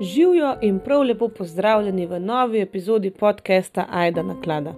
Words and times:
Živijo 0.00 0.54
in 0.60 0.78
prav 0.78 1.02
lepo 1.02 1.28
pozdravljeni 1.28 2.06
v 2.06 2.20
novi 2.20 2.60
epizodi 2.60 3.10
podcasta 3.10 3.86
Aida 3.90 4.22
na 4.22 4.40
klada. 4.44 4.74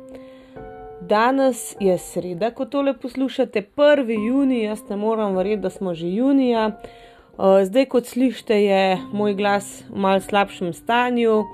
Danes 1.01 1.77
je 1.81 1.99
sreda, 1.99 2.51
ko 2.51 2.65
tole 2.65 2.99
poslušate, 2.99 3.63
1. 3.77 4.27
juni, 4.27 4.63
jaz 4.63 4.81
ne 4.91 4.97
moram 4.97 5.37
verjeti, 5.37 5.63
da 5.63 5.71
smo 5.71 5.95
že 5.95 6.09
junija. 6.09 6.67
Uh, 6.67 7.45
zdaj, 7.65 7.85
kot 7.85 8.07
slišite, 8.07 8.65
je 8.65 8.99
moj 9.13 9.35
glas 9.35 9.85
v 9.91 9.99
malce 9.99 10.27
slabšem 10.27 10.73
stanju. 10.73 11.45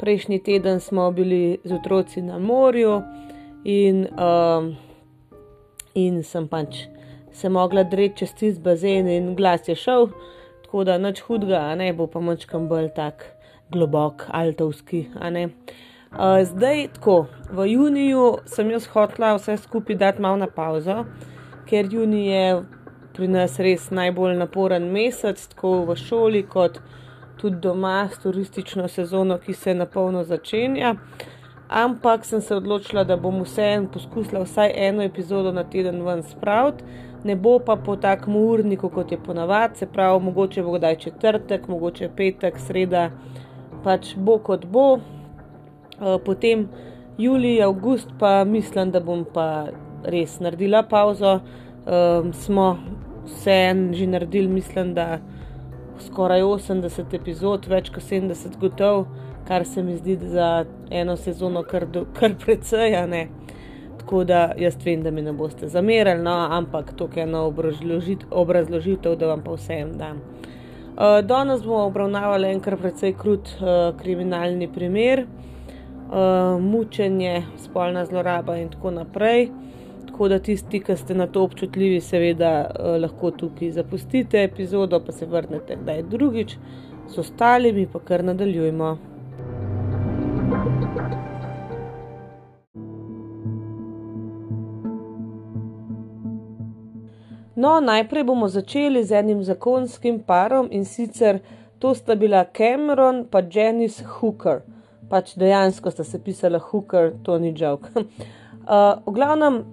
Prejšnji 0.00 0.38
teden 0.42 0.80
smo 0.80 1.10
bili 1.10 1.58
z 1.64 1.74
otroci 1.74 2.22
na 2.22 2.38
morju 2.38 3.02
in, 3.64 4.06
uh, 4.14 4.74
in 5.94 6.22
sem 6.22 6.48
pač 6.48 6.86
se 7.32 7.48
mogla 7.48 7.82
dreči 7.82 8.16
čez 8.16 8.34
tisti 8.34 8.62
bazen 8.62 9.08
in 9.08 9.34
glas 9.34 9.68
je 9.68 9.74
šel 9.74 10.08
tako 10.68 10.84
da 10.84 10.98
nič 10.98 11.22
hudega, 11.24 11.74
ne 11.80 11.92
bo 11.96 12.04
pa 12.12 12.20
močkam 12.20 12.66
bolj 12.68 12.90
tak 12.92 13.22
globok, 13.72 14.26
altovski. 14.28 15.06
Uh, 15.16 16.42
zdaj, 16.44 16.88
tako, 16.92 17.14
v 17.48 17.64
juniju 17.70 18.26
sem 18.44 18.68
jaz 18.74 18.84
hotla 18.92 19.30
vse 19.38 19.56
skupaj 19.62 19.96
dati 19.96 20.20
malo 20.20 20.36
na 20.36 20.46
pauzo, 20.46 21.06
ker 21.64 21.88
juni 21.88 22.26
je 22.26 22.44
pri 23.16 23.30
nas 23.32 23.56
res 23.56 23.88
najbolj 23.88 24.36
naporen 24.36 24.92
mesec, 24.92 25.40
tako 25.54 25.86
v 25.88 25.96
šoli, 25.96 26.44
kot 26.44 26.82
tudi 27.40 27.56
doma 27.64 28.04
s 28.12 28.20
turistično 28.20 28.92
sezono, 28.92 29.38
ki 29.40 29.56
se 29.56 29.74
na 29.74 29.88
polno 29.88 30.24
začenja. 30.24 30.98
Ampak 31.68 32.28
sem 32.28 32.44
se 32.44 32.60
odločila, 32.60 33.08
da 33.08 33.16
bom 33.16 33.40
vseeno 33.40 33.88
poskusila 33.92 34.44
vsaj 34.44 34.76
eno 34.76 35.02
epizodo 35.02 35.52
na 35.52 35.64
teden 35.64 36.04
ven 36.04 36.22
spraviti 36.28 37.07
ne 37.24 37.36
bo 37.36 37.58
pa 37.58 37.76
po 37.76 37.96
takem 37.96 38.36
urniku, 38.36 38.88
kot 38.88 39.12
je 39.12 39.18
ponavadi, 39.18 39.78
se 39.78 39.86
pravi, 39.86 40.24
mogoče 40.24 40.62
bo 40.62 40.76
kdaj 40.78 40.96
četrtek, 40.96 41.68
mogoče 41.68 42.10
petek, 42.16 42.58
sreda, 42.58 43.10
pač 43.84 44.14
bo 44.16 44.38
kot 44.38 44.66
bo. 44.66 44.98
Eh, 44.98 46.18
potem 46.24 46.68
julij, 47.18 47.62
avgust, 47.62 48.08
pa 48.18 48.44
mislim, 48.44 48.90
da 48.90 49.00
bom 49.00 49.24
pa 49.34 49.66
res 50.04 50.38
naredila 50.40 50.82
pauzo. 50.82 51.40
Um, 51.88 52.32
smo 52.32 52.76
vse 53.24 53.54
en 53.70 53.94
že 53.94 54.06
naredili, 54.06 54.48
mislim, 54.48 54.94
da 54.94 55.18
skoraj 56.00 56.42
80 56.42 57.14
epizod, 57.16 57.66
več 57.66 57.88
kot 57.90 58.04
70 58.04 58.58
gotov, 58.60 59.06
kar 59.48 59.64
se 59.64 59.82
mi 59.82 59.96
zdi 59.96 60.18
za 60.20 60.66
eno 60.90 61.16
sezono 61.16 61.62
kar, 61.64 61.86
kar 62.18 62.34
precej, 62.44 62.92
ne 63.08 63.28
tako 64.08 64.24
da 64.24 64.52
jaz 64.56 64.76
vem, 64.84 65.02
da 65.02 65.10
mi 65.10 65.22
ne 65.22 65.32
boste 65.32 65.68
zamerali, 65.68 66.22
no, 66.22 66.32
ampak 66.50 66.92
to 66.96 67.08
je 67.16 67.22
ena 67.22 67.42
obrazložitev, 68.30 69.16
da 69.20 69.26
vam 69.26 69.42
pa 69.44 69.52
vsem 69.52 69.90
dam. 69.98 70.22
Uh, 70.96 71.20
danes 71.22 71.60
bomo 71.62 71.82
obravnavali 71.90 72.48
en 72.48 72.60
kar 72.60 72.78
precej 72.80 73.12
krut 73.20 73.50
uh, 73.60 73.92
kriminalni 74.00 74.70
primer, 74.72 75.26
uh, 75.26 76.56
mučenje, 76.60 77.42
spolna 77.66 78.06
zloraba 78.08 78.56
in 78.56 78.70
tako 78.72 78.94
naprej. 78.96 79.50
Tako 80.06 80.28
da 80.28 80.38
tisti, 80.38 80.80
ki 80.80 80.96
ste 80.96 81.14
na 81.14 81.26
to 81.26 81.44
občutljivi, 81.44 82.00
seveda 82.00 82.54
uh, 82.64 82.96
lahko 83.02 83.30
tukaj 83.30 83.76
zapustite 83.76 84.40
epizodo, 84.42 85.02
pa 85.04 85.12
se 85.12 85.26
vrnete 85.26 85.76
kdaj 85.82 86.02
drugič, 86.02 86.56
s 87.12 87.18
ostalimi 87.18 87.86
pa 87.92 88.00
kar 88.00 88.24
nadaljujemo. 88.24 88.96
No, 97.58 97.80
najprej 97.80 98.22
bomo 98.24 98.48
začeli 98.48 99.04
z 99.04 99.18
enim 99.18 99.42
zakonskim 99.42 100.20
parom 100.22 100.68
in 100.70 100.84
sicer 100.84 101.40
to 101.78 101.94
sta 101.94 102.14
bila 102.14 102.44
Cameron 102.44 103.26
in 103.34 103.50
Janice 103.54 104.04
Hooker. 104.06 104.60
Pač 105.10 105.34
dejansko 105.34 105.90
sta 105.90 106.04
se 106.04 106.22
pisala 106.22 106.58
Hooker, 106.58 107.12
to 107.22 107.38
ni 107.38 107.54
žog. 107.56 107.88
Uh, 108.68 109.00
v 109.06 109.12
glavnem, 109.16 109.64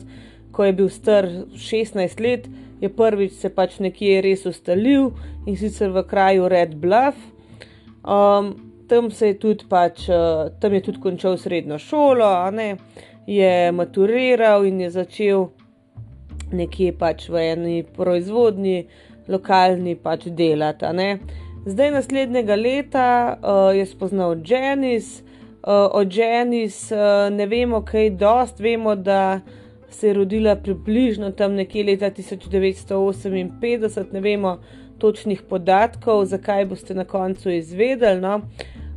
ko 0.51 0.65
je 0.65 0.73
bil 0.73 0.89
star 0.89 1.29
16 1.55 2.21
let, 2.21 2.47
je 2.81 2.89
prvič 2.89 3.31
se 3.39 3.49
pač 3.55 3.79
nekje 3.79 4.21
res 4.23 4.45
ustalil 4.49 5.11
in 5.47 5.57
sicer 5.59 5.89
v 5.95 6.03
kraju 6.07 6.49
Red 6.51 6.75
Bluff. 6.75 7.17
Um, 8.03 8.55
tam, 8.87 9.09
je 9.11 9.33
tudi 9.39 9.65
pač, 9.69 10.09
uh, 10.09 10.49
tam 10.59 10.73
je 10.73 10.81
tudi 10.87 10.99
končal 11.03 11.37
srednjo 11.37 11.77
šolo, 11.79 12.51
je 13.27 13.71
maturiral 13.71 14.65
in 14.65 14.79
je 14.81 14.89
začel 14.89 15.47
nekje 16.51 16.91
pač 16.97 17.29
v 17.29 17.35
eni 17.53 17.83
proizvodni, 17.83 18.87
lokalni 19.29 19.95
pač 19.95 20.27
delati. 20.33 20.85
Zdaj, 21.65 21.91
naslednjega 21.91 22.55
leta 22.55 23.37
uh, 23.41 23.77
je 23.77 23.85
spoznal 23.85 24.35
Janis, 24.45 25.19
uh, 25.19 25.23
o 25.91 26.03
Janis 26.11 26.91
uh, 26.91 26.97
ne 27.35 27.45
vemo 27.45 27.81
kaj 27.85 28.09
dost, 28.09 28.59
vemo, 28.59 28.95
da 28.95 29.39
se 29.89 30.07
je 30.07 30.13
rodila 30.13 30.55
približno 30.55 31.31
tam 31.31 31.53
nekje 31.53 31.83
leta 31.83 32.11
1958, 32.11 34.05
ne 34.13 34.19
vemo 34.19 34.59
točnih 34.97 35.41
podatkov, 35.49 36.25
zakaj 36.25 36.65
boste 36.65 36.95
na 36.95 37.05
koncu 37.05 37.49
izvedeli. 37.49 38.21
No, 38.21 38.41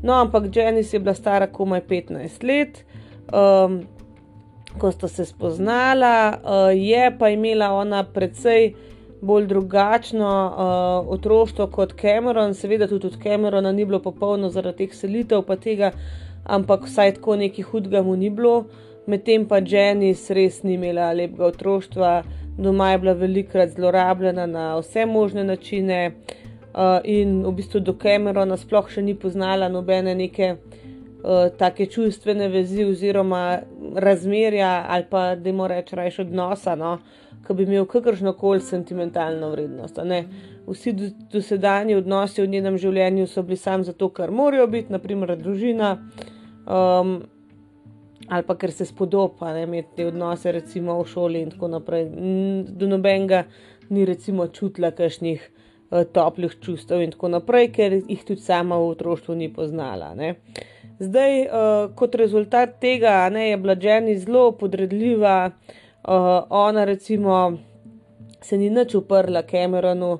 no 0.02 0.12
ampak 0.12 0.56
Janis 0.56 0.92
je 0.92 1.00
bila 1.00 1.14
stara 1.14 1.46
komaj 1.46 1.80
15 1.88 2.44
let. 2.44 2.84
Um, 3.32 3.82
Ko 4.78 4.92
sta 4.92 5.08
se 5.08 5.24
spoznala, 5.24 6.38
uh, 6.44 6.78
je 6.78 7.16
pa 7.18 7.28
imela 7.28 7.72
ona 7.72 8.04
precej 8.04 8.72
bolj 9.22 9.46
drugačno 9.46 10.28
uh, 10.46 11.12
otroštvo 11.12 11.66
kot 11.66 11.92
Cameron, 12.00 12.54
seveda 12.54 12.88
tudi 12.90 13.06
od 13.06 13.22
Camerona 13.22 13.72
ni 13.72 13.84
bilo 13.84 14.00
popolno 14.02 14.50
zaradi 14.50 14.86
teh 14.86 14.96
selitev, 14.98 15.44
pa 15.46 15.56
tega, 15.56 15.92
ampak 16.44 16.88
vsaj 16.88 17.14
tako 17.20 17.36
neki 17.36 17.62
hudega 17.62 18.02
mu 18.02 18.16
ni 18.16 18.30
bilo, 18.30 18.64
medtem 19.06 19.46
pa 19.46 19.60
Janis 19.66 20.26
res 20.30 20.62
ni 20.66 20.74
imela 20.74 21.12
lepega 21.12 21.46
otroštva, 21.46 22.12
doma 22.58 22.90
je 22.90 22.98
bila 22.98 23.12
velikrat 23.12 23.70
zlorabljena 23.76 24.46
na 24.46 24.66
vse 24.80 25.06
možne 25.06 25.44
načine 25.44 26.02
uh, 26.10 26.98
in 27.04 27.44
v 27.46 27.54
bistvu 27.62 27.80
do 27.80 27.94
Camerona 28.02 28.58
sploh 28.58 28.90
še 28.90 29.06
ni 29.06 29.14
poznala 29.14 29.70
nobene 29.70 30.18
neke. 30.18 30.56
Uh, 31.22 31.52
take 31.54 31.84
čustvene 31.86 32.48
vezi, 32.50 32.82
oziroma 32.82 33.60
razmerja, 33.94 34.70
ali 34.90 35.04
pa 35.10 35.36
da 35.38 35.52
rečemo, 35.70 36.00
rajš 36.00 36.18
odnosa, 36.24 36.74
no, 36.74 36.96
uh, 36.96 37.21
ki 37.47 37.54
bi 37.54 37.66
imel 37.66 37.86
kakršno 37.91 38.32
koli 38.38 38.60
sentimentalno 38.60 39.50
vrednost. 39.50 39.98
Vsi 40.66 40.94
dosedanji 41.32 41.94
odnosi 41.98 42.42
v 42.42 42.50
njenem 42.50 42.78
življenju 42.78 43.26
so 43.26 43.42
bili 43.42 43.58
samo 43.58 43.84
zato, 43.84 44.08
ker 44.14 44.30
morajo 44.30 44.66
biti, 44.70 44.92
naprimer, 44.92 45.36
družina. 45.38 45.97
Um, 46.66 47.22
Ali 48.32 48.47
pa 48.47 48.54
ker 48.54 48.70
se 48.70 48.84
spodoba 48.86 49.50
imeti 49.58 49.97
te 49.97 50.04
odnose, 50.06 50.52
recimo 50.54 50.94
v 51.00 51.08
šoli, 51.10 51.41
in 51.42 51.50
tako 51.50 51.69
naprej. 51.69 52.06
Do 52.78 52.86
nobenega 52.88 53.42
ni, 53.91 54.06
recimo, 54.08 54.47
čutila 54.47 54.92
kakšnih 54.94 55.42
uh, 55.42 56.04
toplih 56.14 56.54
čustev, 56.62 57.02
in 57.02 57.12
tako 57.12 57.32
naprej, 57.34 57.72
ker 57.75 57.98
jih 57.98 58.22
tudi 58.25 58.41
sama 58.41 58.78
v 58.78 58.92
otroštvu 58.94 59.36
ni 59.36 59.50
poznala. 59.52 60.12
Ne. 60.14 60.36
Zdaj, 61.02 61.38
uh, 61.42 61.91
kot 61.98 62.14
rezultat 62.14 62.78
tega, 62.81 63.26
ne, 63.34 63.50
je 63.50 63.58
bila 63.58 63.75
Jenny 63.75 64.14
zelo 64.22 64.46
podredljiva, 64.56 65.37
uh, 65.50 65.81
uh, 66.04 66.46
ona 66.50 66.84
recimo 66.84 67.58
se 68.40 68.58
ni 68.58 68.70
nič 68.70 68.94
uprla 68.94 69.43
Cameronu, 69.43 70.19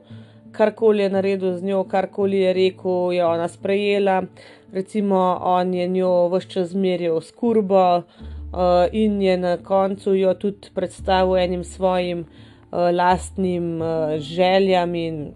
karkoli 0.53 1.03
je 1.03 1.11
naredil 1.11 1.57
z 1.57 1.63
njo, 1.63 1.85
karkoli 1.85 2.39
je 2.39 2.53
rekel, 2.53 3.13
je 3.13 3.25
ona 3.27 3.49
sprejela. 3.49 4.23
Recimo, 4.73 5.39
on 5.43 5.75
je 5.75 5.89
njo 5.89 6.29
vse 6.33 6.49
čas 6.49 6.69
zmerjal 6.69 7.21
s 7.21 7.33
kurbo 7.33 7.97
uh, 7.97 8.05
in 8.93 9.23
je 9.23 9.37
na 9.37 9.57
koncu 9.57 10.15
jo 10.15 10.35
tudi 10.35 10.71
predstavil 10.75 11.37
enim 11.37 11.65
svojim 11.65 12.21
uh, 12.21 12.79
lastnim 12.95 13.81
uh, 13.81 14.17
željam 14.19 14.95
in 14.95 15.33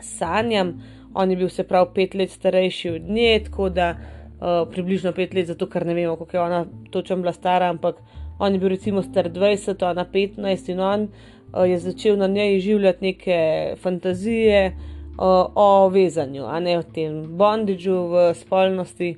sanjam. 0.00 0.82
On 1.14 1.30
je 1.30 1.36
bil 1.36 1.48
se 1.48 1.62
prav 1.62 1.94
pet 1.94 2.14
let 2.14 2.30
starejši 2.30 2.90
od 2.90 3.02
nje, 3.02 3.40
tako 3.44 3.68
da 3.68 3.94
uh, 3.96 4.68
približno 4.70 5.12
pet 5.12 5.34
let, 5.34 5.46
zato 5.46 5.66
ker 5.66 5.86
ne 5.86 5.94
vemo, 5.94 6.16
kako 6.16 6.36
je 6.36 6.40
ona 6.40 6.66
točno 6.90 7.16
bila 7.16 7.32
stara, 7.32 7.68
ampak 7.70 7.96
on 8.42 8.52
je 8.52 8.58
bil 8.58 8.68
recimo 8.74 9.02
star 9.02 9.30
20, 9.30 9.84
ona 9.90 10.04
15 10.04 10.70
in 10.72 10.80
on 10.80 11.06
uh, 11.06 11.70
je 11.70 11.78
začel 11.78 12.16
na 12.18 12.26
njej 12.26 12.60
življati 12.60 13.04
neke 13.04 13.38
fantazije 13.82 14.66
uh, 14.68 15.52
o 15.54 15.88
vezanju, 15.88 16.44
a 16.44 16.60
ne 16.60 16.78
o 16.78 16.82
tem 16.82 17.22
bondidžu 17.36 17.96
v 18.10 18.34
spolnosti. 18.34 19.16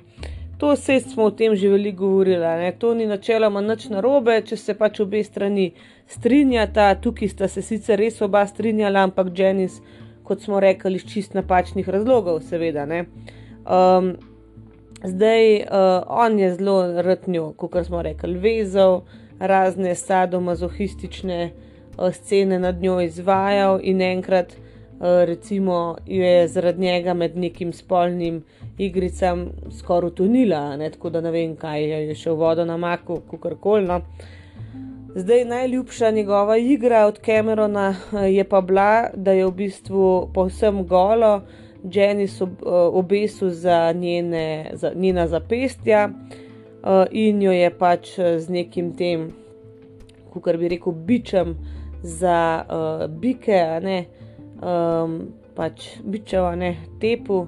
To 0.57 0.71
vse 0.71 0.99
smo 0.99 1.23
o 1.23 1.31
tem 1.31 1.55
že 1.55 1.69
veliko 1.69 1.97
govorili, 1.97 2.45
ne? 2.61 2.71
to 2.79 2.93
ni 2.93 3.05
načeloma 3.05 3.61
nič 3.61 3.89
narobe, 3.89 4.37
če 4.45 4.57
se 4.57 4.73
pač 4.73 5.01
obe 5.03 5.23
strani 5.23 5.71
strinjata. 6.07 6.93
Tukaj 7.01 7.29
sta 7.33 7.47
se 7.47 7.61
sicer 7.61 7.99
res 7.99 8.21
oba 8.21 8.45
strinjala, 8.47 9.03
ampak 9.03 9.33
Janis, 9.35 9.81
kot 10.23 10.45
smo 10.45 10.59
rekli, 10.59 10.95
iz 10.95 11.03
čist 11.11 11.33
napačnih 11.35 11.89
razlogov, 11.89 12.39
seveda. 12.47 12.87
Um, 13.65 14.15
zdaj 15.05 15.55
uh, 15.55 15.67
on 16.07 16.39
je 16.39 16.53
zelo 16.55 17.01
rtnjo, 17.01 17.53
kot 17.57 17.85
smo 17.85 18.01
rekli, 18.01 18.37
vezal 18.39 19.01
razne 19.39 19.95
sadomazohistične 19.95 21.51
uh, 21.51 22.13
scene 22.13 22.59
nad 22.59 22.81
njo 22.81 23.01
izvajal 23.01 23.79
in 23.83 24.01
enkrat. 24.01 24.55
Eh, 25.01 25.25
recimo, 25.25 25.97
je 26.05 26.47
zaradi 26.47 26.81
njega 26.81 27.13
med 27.13 27.37
nekim 27.37 27.73
spolnim 27.73 28.43
igricam 28.77 29.49
skoraj 29.77 30.07
utonila, 30.07 30.77
tako 30.91 31.09
da 31.09 31.21
ne 31.21 31.31
vem, 31.31 31.55
kaj 31.55 31.83
je 31.83 32.15
še 32.15 32.31
v 32.31 32.35
vodo 32.39 32.65
na 32.65 32.77
maku, 32.77 33.19
kako 33.31 33.55
koli. 33.59 33.85
No. 33.85 33.99
Zdaj 35.15 35.45
najljubša 35.45 36.11
njegova 36.11 36.57
igra 36.57 37.05
od 37.05 37.19
Camerona 37.25 37.95
je 38.27 38.43
pa 38.43 38.61
bila, 38.61 39.09
da 39.15 39.31
je 39.31 39.45
v 39.45 39.51
bistvu 39.51 40.29
povsem 40.33 40.85
golo, 40.87 41.41
Janis 41.91 42.41
ob, 42.41 42.61
eh, 42.61 42.69
obesil 42.71 43.49
za, 43.49 43.91
njene, 43.91 44.71
za 44.73 44.91
njena 44.95 45.27
zapestja 45.27 46.09
in 47.11 47.41
jo 47.41 47.51
je 47.51 47.69
pač 47.73 48.11
z 48.37 48.49
nekim 48.49 48.91
tem, 48.93 49.31
kako 50.33 50.53
bi 50.57 50.67
rekel, 50.69 50.93
bičem 50.93 51.55
za 52.05 52.65
uh, 52.69 53.07
bike, 53.09 53.59
a 53.61 53.79
ne 53.79 54.05
um, 54.61 55.15
pač 55.55 55.97
bičeva, 56.03 56.55
ne 56.55 56.75
tepu. 57.01 57.47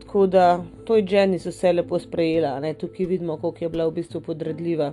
Tako 0.00 0.26
da 0.26 0.46
to 0.84 0.96
je 0.96 1.04
Jenny 1.06 1.38
vse 1.38 1.72
lepo 1.72 1.98
sprejela, 1.98 2.60
ne 2.60 2.74
tukaj 2.74 3.06
vidimo, 3.06 3.36
koliko 3.36 3.64
je 3.64 3.68
bila 3.68 3.86
v 3.86 3.98
bistvu 4.00 4.20
podredljiva. 4.20 4.92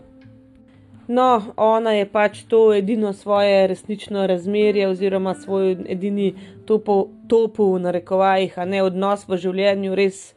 No, 1.08 1.42
ona 1.58 1.92
je 1.92 2.06
pač 2.08 2.44
to 2.48 2.74
edino 2.74 3.14
svoje 3.14 3.68
resnično 3.68 4.28
razmerje, 4.28 4.88
oziroma 4.88 5.34
svoj 5.36 5.78
edini 5.86 6.34
topo 6.66 7.08
v 7.58 7.80
narekovajih, 7.80 8.58
a 8.58 8.66
ne 8.66 8.84
odnos 8.84 9.28
v 9.28 9.38
življenju, 9.38 9.96
res 10.00 10.34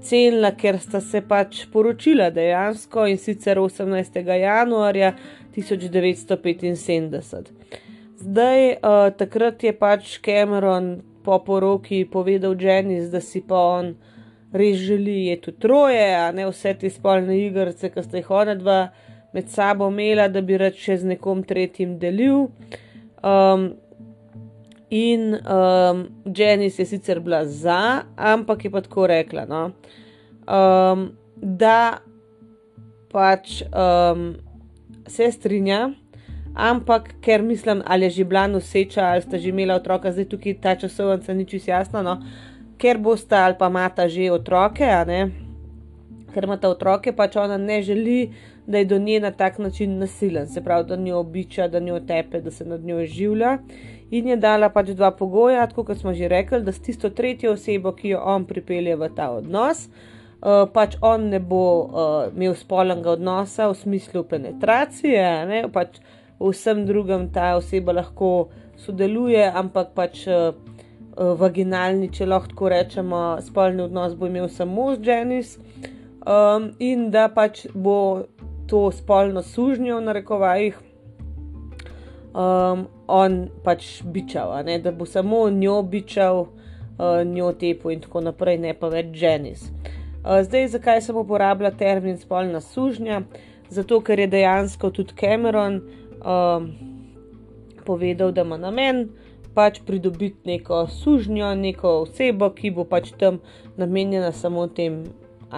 cenila, 0.00 0.50
ker 0.56 0.78
sta 0.80 1.00
se 1.04 1.20
pač 1.20 1.66
poročila 1.72 2.30
dejansko 2.30 3.06
in 3.06 3.18
sicer 3.20 3.58
18. 3.60 4.22
januarja 4.40 5.12
1975. 5.56 7.52
Zdaj, 8.18 8.72
uh, 8.72 9.10
takrat 9.14 9.62
je 9.62 9.72
pač 9.76 10.18
Cameron 10.24 11.02
po 11.22 11.38
poroki 11.44 12.04
povedal 12.10 12.56
Janis, 12.58 13.10
da 13.12 13.20
si 13.20 13.40
pa 13.44 13.60
on 13.78 13.92
res 14.52 14.80
želi 14.80 15.26
jeti 15.28 15.52
v 15.52 15.60
troje, 15.60 16.08
a 16.16 16.32
ne 16.32 16.48
vse 16.48 16.72
te 16.80 16.90
spolne 16.90 17.36
igrice, 17.36 17.92
ki 17.92 18.02
ste 18.02 18.22
jih 18.22 18.30
ona 18.32 18.56
dva 18.56 18.78
med 19.32 19.50
sabo 19.52 19.88
imela, 19.90 20.28
da 20.28 20.40
bi 20.40 20.56
rad 20.58 20.76
še 20.78 20.98
z 21.02 21.12
nekom 21.14 21.42
tretjim 21.46 21.98
delil. 21.98 22.48
Um, 23.22 23.70
in 24.90 25.36
um, 25.36 26.06
Janis 26.24 26.78
je 26.78 26.86
sicer 26.88 27.20
bila 27.20 27.44
za, 27.44 28.04
ampak 28.16 28.64
je 28.64 28.70
pa 28.72 28.80
tako 28.80 29.06
rekla, 29.10 29.44
no, 29.44 29.62
um, 30.48 31.08
da 31.36 31.98
pač 33.12 33.60
um, 33.68 34.30
se 35.08 35.28
strinja 35.32 35.88
ampak 36.58 37.14
ker 37.22 37.42
mislim, 37.42 37.82
ali 37.86 38.04
je 38.04 38.10
že 38.10 38.24
bila 38.24 38.46
noseča 38.46 39.02
ali 39.04 39.22
sta 39.22 39.38
že 39.38 39.48
imela 39.48 39.74
otroka, 39.74 40.12
zdaj 40.12 40.24
tukaj 40.24 40.54
ta 40.60 40.74
časovnica 40.74 41.34
ni 41.34 41.46
čisto 41.46 41.70
jasna, 41.70 42.02
no? 42.02 42.18
ker 42.78 42.98
bosta 42.98 43.44
ali 43.46 43.54
pa 43.58 43.68
mata 43.68 44.08
že 44.08 44.30
otroke, 44.30 44.86
ker 46.34 46.44
imata 46.44 46.68
otroke, 46.68 47.12
pač 47.12 47.36
ona 47.36 47.56
ne 47.56 47.82
želi, 47.82 48.32
da 48.68 48.78
je 48.78 48.84
do 48.84 48.98
nje 48.98 49.20
na 49.20 49.30
tak 49.30 49.58
način 49.58 49.98
nasilen, 49.98 50.46
se 50.46 50.60
pravi, 50.64 50.88
da 50.88 50.96
njo 50.96 51.18
običa, 51.18 51.68
da 51.68 51.80
njo 51.80 52.00
tepe, 52.00 52.40
da 52.40 52.50
se 52.50 52.64
nad 52.64 52.84
njo 52.84 53.00
življa. 53.06 53.58
In 54.10 54.28
je 54.28 54.36
dala 54.36 54.68
pač 54.68 54.92
dva 54.92 55.10
pogoja, 55.10 55.66
tako 55.66 55.84
kot 55.88 55.98
smo 55.98 56.12
že 56.14 56.28
rekli, 56.28 56.60
da 56.62 56.72
s 56.72 56.84
tisto 56.84 57.10
tretjo 57.10 57.52
osebo, 57.56 57.92
ki 57.96 58.12
jo 58.12 58.20
on 58.24 58.44
pripelje 58.44 58.96
v 58.96 59.08
ta 59.16 59.30
odnos, 59.32 59.86
uh, 59.88 60.68
pač 60.72 60.98
on 61.00 61.30
ne 61.32 61.40
bo 61.40 61.64
uh, 61.64 62.36
imel 62.36 62.54
spolnega 62.54 63.16
odnosa 63.16 63.70
v 63.72 63.76
smislu 63.76 64.24
penetracije, 64.28 65.26
ne, 65.48 65.64
pač 65.72 66.00
vsem 66.40 66.84
drugem 66.86 67.30
ta 67.32 67.54
oseba 67.56 67.96
lahko 67.96 68.50
sodeluje, 68.76 69.48
ampak 69.48 69.94
pač 69.96 70.26
uh, 70.28 70.52
vaginalni, 71.16 72.12
če 72.12 72.28
lahko 72.28 72.52
tako 72.52 72.68
rečemo, 72.76 73.22
spolni 73.42 73.88
odnos 73.88 74.12
bo 74.14 74.28
imel 74.28 74.48
samo 74.52 74.92
z 74.94 75.08
Janis 75.08 75.56
um, 76.28 76.70
in 76.78 77.10
da 77.10 77.28
pač 77.32 77.66
bo 77.74 78.28
to 78.68 78.90
spolno 78.92 79.42
sužnjo 79.42 79.98
v 79.98 80.04
narekovajih. 80.10 80.78
Um, 82.38 82.86
on 83.08 83.48
pač 83.64 84.02
bičal, 84.04 84.52
ne, 84.64 84.76
da 84.78 84.92
bo 84.92 85.06
samo 85.08 85.48
njo 85.50 85.82
bičal, 85.82 86.40
uh, 86.40 87.24
njo 87.24 87.52
tepo 87.52 87.90
in 87.90 88.02
tako 88.04 88.20
naprej, 88.20 88.58
ne 88.62 88.74
pa 88.76 88.90
več 88.92 89.16
Janis. 89.16 89.64
Uh, 89.64 90.42
zdaj, 90.44 90.68
zakaj 90.76 91.00
sem 91.02 91.16
uporabljal 91.16 91.72
termin 91.78 92.18
spolna 92.20 92.60
sužnja? 92.60 93.22
Zato, 93.72 94.00
ker 94.04 94.20
je 94.20 94.28
dejansko 94.32 94.90
tudi 94.90 95.16
Cameron 95.16 95.80
um, 96.20 96.68
povedal, 97.84 98.32
da 98.32 98.44
ima 98.44 98.56
namen 98.60 99.08
pač 99.54 99.80
pridobiti 99.86 100.46
neko 100.46 100.86
sužnjo, 100.92 101.54
neko 101.54 101.94
osebo, 102.04 102.52
ki 102.54 102.70
bo 102.76 102.84
pač 102.84 103.10
tam 103.18 103.40
namenjena 103.80 104.32
samo 104.32 104.66
tem 104.68 105.02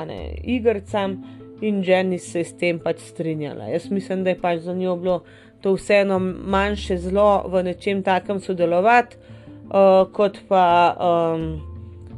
ne, 0.07 0.21
igrcam, 0.45 1.19
in 1.61 1.83
Jenny 1.83 2.19
se 2.19 2.39
je 2.39 2.45
s 2.45 2.57
tem 2.57 2.79
pač 2.79 3.01
strinjala. 3.01 3.69
Jaz 3.73 3.91
mislim, 3.91 4.25
da 4.25 4.31
je 4.31 4.41
pač 4.41 4.61
za 4.61 4.75
njo 4.75 4.97
bilo 4.97 5.23
to 5.61 5.75
vseeno 5.75 6.19
manjše 6.19 6.99
zlo 6.99 7.45
v 7.49 7.63
nečem 7.63 8.03
takem 8.03 8.41
sodelovati, 8.41 9.17
uh, 9.17 10.09
kot, 10.13 10.39
pa, 10.49 10.97
um, 10.97 11.61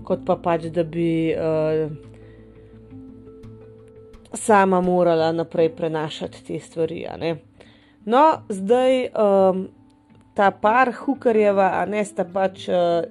kot 0.04 0.26
pa 0.26 0.36
pač, 0.36 0.70
da 0.70 0.84
bi. 0.84 1.34
Uh, 1.34 2.10
Sama 4.32 4.78
morala 4.80 5.26
naprej 5.32 5.74
prenašati 5.76 6.38
te 6.46 6.58
stvari. 6.58 7.02
No, 8.08 8.22
zdaj 8.48 9.10
um, 9.12 9.66
ta 10.34 10.50
par 10.50 10.88
Hukarjeva, 10.96 11.66
a 11.76 11.84
ne 11.84 12.00
sta 12.04 12.24
pač 12.24 12.64
uh, 12.72 13.04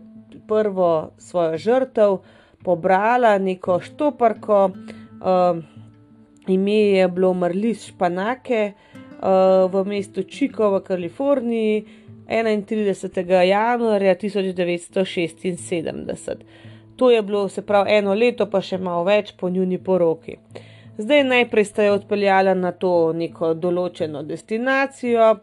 prvo 0.48 1.12
svojo 1.18 1.58
žrtev 1.58 2.18
pobrala, 2.64 3.38
neko 3.38 3.80
štoparko, 3.80 4.72
um, 4.72 5.62
ime 6.48 6.72
je 6.72 7.08
bilo 7.08 7.34
Marlis 7.34 7.86
Španake 7.86 8.72
uh, 8.74 9.72
v 9.72 9.88
mestu 9.88 10.24
Čiko 10.24 10.78
v 10.78 10.84
Kaliforniji 10.84 11.86
31. 12.28 13.42
januarja 13.42 14.16
1976. 14.16 16.36
To 16.96 17.12
je 17.12 17.22
bilo, 17.22 17.50
se 17.50 17.62
pravi, 17.62 17.92
eno 17.92 18.14
leto, 18.14 18.50
pa 18.50 18.62
še 18.62 18.78
malo 18.78 19.04
več 19.04 19.34
po 19.38 19.50
njuni 19.50 19.78
poroki. 19.78 20.38
Zdaj 20.98 21.24
najprej 21.24 21.66
sta 21.66 21.84
jo 21.84 21.94
odpeljala 21.98 22.54
na 22.54 22.72
to 22.72 23.14
neko 23.16 23.54
določeno 23.54 24.24
destinacijo, 24.24 25.32
uh, 25.32 25.40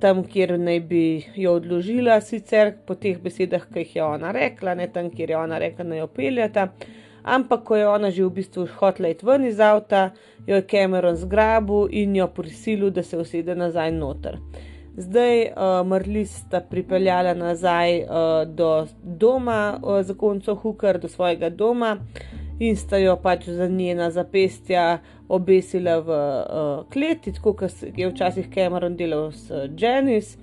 tam, 0.00 0.24
kjer 0.24 0.58
naj 0.60 0.80
bi 0.90 1.24
jo 1.34 1.56
odložila, 1.60 2.20
sicer 2.20 2.74
po 2.86 2.94
teh 2.94 3.18
besedah, 3.22 3.66
ki 3.72 3.84
jih 3.84 3.96
je 3.96 4.04
ona 4.04 4.32
rekla, 4.36 4.74
ne 4.74 4.88
tam, 4.92 5.10
kjer 5.10 5.32
je 5.32 5.38
ona 5.38 5.58
rekla, 5.62 5.84
da 5.84 6.02
jo 6.02 6.06
peljata. 6.12 6.68
Ampak, 7.26 7.64
ko 7.66 7.76
je 7.76 7.88
ona 7.88 8.10
že 8.14 8.22
v 8.22 8.30
bistvu 8.38 8.68
hotela 8.78 9.10
iti 9.10 9.26
ven 9.26 9.44
iz 9.44 9.58
avta, 9.60 10.12
jo 10.46 10.54
je 10.54 10.62
Cameron 10.70 11.16
zgrabil 11.18 11.88
in 11.90 12.14
jo 12.16 12.28
prisilil, 12.30 12.90
da 12.94 13.02
se 13.02 13.18
usede 13.18 13.54
nazaj 13.54 13.90
noter. 13.92 14.38
Zdaj, 14.96 15.42
uh, 15.42 15.82
Marlis 15.86 16.36
sta 16.46 16.60
pripeljala 16.60 17.34
nazaj 17.34 17.98
uh, 18.00 18.46
do 18.46 18.86
doma, 19.02 19.78
uh, 19.82 20.00
zakonco 20.06 20.54
Hooker, 20.54 21.00
do 21.02 21.08
svojega 21.08 21.50
doma 21.50 21.96
in 22.58 22.76
sta 22.76 22.96
jo 22.96 23.16
pač 23.20 23.48
za 23.50 23.66
njena 23.68 24.10
zapestja 24.10 24.98
obesila 25.28 25.98
v 26.00 26.08
uh, 26.08 26.86
kleti, 26.92 27.32
tako 27.32 27.52
kot 27.52 27.82
je 27.96 28.08
včasih 28.08 28.48
Cameron 28.54 28.96
delal 28.96 29.32
s 29.32 29.50
Janis, 29.78 30.36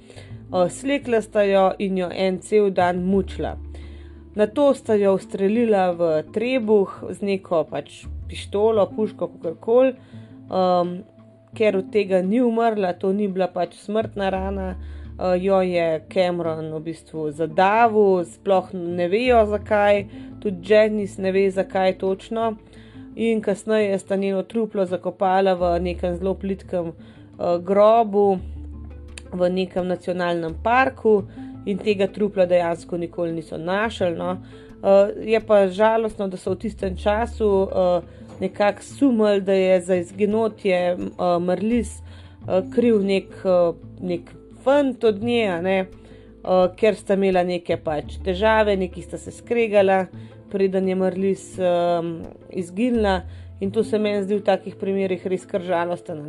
uh, 0.51 0.67
slekla 0.69 1.21
sta 1.21 1.47
jo 1.47 1.71
in 1.79 1.97
jo 1.97 2.11
en 2.11 2.41
cel 2.41 2.69
dan 2.69 3.01
mučila. 3.07 3.55
Na 4.35 4.47
to 4.47 4.73
sta 4.73 4.95
jo 4.97 5.13
ustrelila 5.13 5.91
v 5.93 6.23
trebuh 6.33 6.89
z 7.09 7.21
neko 7.21 7.63
pač 7.69 8.05
pištolo, 8.27 8.89
puško, 8.95 9.27
kako 9.27 9.55
koli, 9.61 9.93
um, 10.49 11.03
ker 11.53 11.77
od 11.77 11.91
tega 11.93 12.21
ni 12.25 12.41
umrla, 12.41 12.95
to 12.97 13.13
ni 13.13 13.27
bila 13.27 13.47
pač 13.47 13.77
smrtna 13.77 14.29
rana. 14.29 14.75
Uh, 15.13 15.37
jo 15.37 15.61
je 15.61 16.01
Cameron 16.09 16.71
v 16.73 16.79
bistvu 16.89 17.27
zadavil, 17.31 18.25
sploh 18.25 18.71
ne 18.73 19.05
vejo 19.07 19.43
zakaj, 19.45 20.07
tudi 20.41 20.73
Janis 20.73 21.19
ne 21.21 21.31
ve, 21.31 21.45
zakaj 21.53 21.99
točno. 22.01 22.55
In 23.15 23.41
kasneje 23.41 23.99
sta 24.01 24.15
njeno 24.17 24.41
truplo 24.41 24.85
zakopala 24.89 25.53
v 25.53 25.77
nekem 25.79 26.17
zelo 26.17 26.33
plitkem 26.33 26.89
uh, 26.89 27.61
grobu, 27.61 28.39
v 29.33 29.49
nekem 29.49 29.87
nacionalnem 29.87 30.57
parku, 30.63 31.23
in 31.65 31.77
tega 31.77 32.07
trupla 32.07 32.45
dejansko 32.45 32.97
nikoli 32.97 33.31
niso 33.31 33.57
našli. 33.57 34.15
No. 34.17 34.37
Uh, 34.83 35.13
je 35.23 35.39
pa 35.39 35.67
žalostno, 35.67 36.27
da 36.27 36.37
so 36.37 36.51
v 36.51 36.59
tistem 36.65 36.97
času 36.99 37.47
uh, 37.47 38.03
nekako 38.39 38.83
sumili, 38.83 39.41
da 39.41 39.53
je 39.53 39.81
za 39.81 39.95
izginotje 39.95 40.97
uh, 40.97 41.37
Marlis 41.39 42.01
uh, 42.01 42.59
kriv 42.75 42.99
nek, 43.03 43.29
uh, 43.45 43.75
nek 44.01 44.33
fant 44.63 45.03
od 45.03 45.23
nje, 45.23 45.61
ne, 45.61 45.77
uh, 46.43 46.67
ker 46.75 46.99
sta 46.99 47.15
imela 47.15 47.45
neke 47.47 47.77
pač 47.79 48.17
težave, 48.25 48.75
neki 48.75 49.01
sta 49.01 49.17
se 49.17 49.31
skregala, 49.31 50.05
preden 50.51 50.87
je 50.91 50.95
Marlis 50.99 51.47
um, 51.59 52.17
izginila. 52.49 53.21
In 53.63 53.71
to 53.71 53.83
se 53.83 53.95
meni 53.99 54.25
zdi 54.25 54.35
v 54.35 54.43
takih 54.43 54.75
primerih 54.75 55.23
res 55.31 55.45
kar 55.47 55.63
žalostno. 55.63 56.19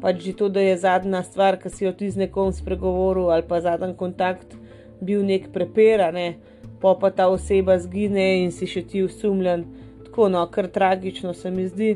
Pač 0.00 0.22
že 0.24 0.32
to, 0.38 0.48
da 0.48 0.62
je 0.64 0.78
zadnja 0.80 1.20
stvar, 1.26 1.58
ki 1.60 1.68
si 1.68 1.84
jo 1.84 1.92
ti 1.92 2.08
z 2.08 2.24
nekom 2.24 2.54
spregovoril, 2.56 3.28
ali 3.28 3.44
pa 3.44 3.60
zadnji 3.60 3.92
kontakt 4.00 4.56
bil 5.00 5.24
nek 5.26 5.52
prepera, 5.52 6.10
ne? 6.10 6.34
pa 6.80 6.94
pa 7.00 7.10
ta 7.10 7.28
oseba 7.28 7.78
zgine 7.78 8.42
in 8.42 8.52
si 8.52 8.66
še 8.66 8.82
ti 8.88 9.02
usumljen. 9.04 9.64
Tako, 10.06 10.28
no, 10.32 10.46
kar 10.50 10.66
tragično 10.72 11.34
se 11.34 11.50
mi 11.50 11.66
zdi. 11.68 11.90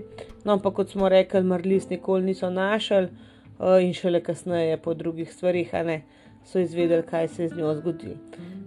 No, 0.45 0.53
ampak 0.53 0.77
kot 0.77 0.93
smo 0.93 1.09
rekli, 1.09 1.43
mrlis 1.43 1.89
nikoli 1.91 2.29
niso 2.29 2.51
našli 2.51 3.09
uh, 3.09 3.81
in 3.81 3.95
šele 3.97 4.21
kasneje 4.23 4.77
po 4.85 4.95
drugih 4.95 5.33
stvarih, 5.33 5.73
ne, 5.85 6.03
so 6.45 6.61
izvedeli, 6.61 7.03
kaj 7.03 7.29
se 7.29 7.43
je 7.43 7.49
z 7.49 7.59
njo 7.59 7.75
zgodilo. 7.81 8.17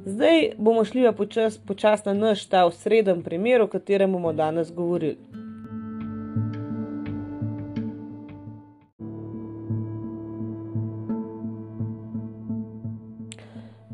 Zdaj 0.06 0.50
bomo 0.58 0.86
šli 0.86 1.06
pa 1.06 1.12
počasi 1.12 1.60
počas 1.68 2.06
na 2.06 2.14
naš 2.14 2.46
ta 2.50 2.66
sreden 2.72 3.24
primer, 3.24 3.62
o 3.62 3.68
katerem 3.68 4.12
bomo 4.12 4.34
danes 4.34 4.74
govorili. 4.74 5.47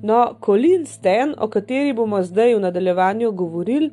No, 0.04 0.36
Colin 0.46 0.86
Sten, 0.86 1.36
o 1.40 1.48
kateri 1.48 1.94
bomo 1.96 2.20
zdaj 2.28 2.58
v 2.58 2.60
nadaljevanju 2.60 3.32
govorili, 3.32 3.90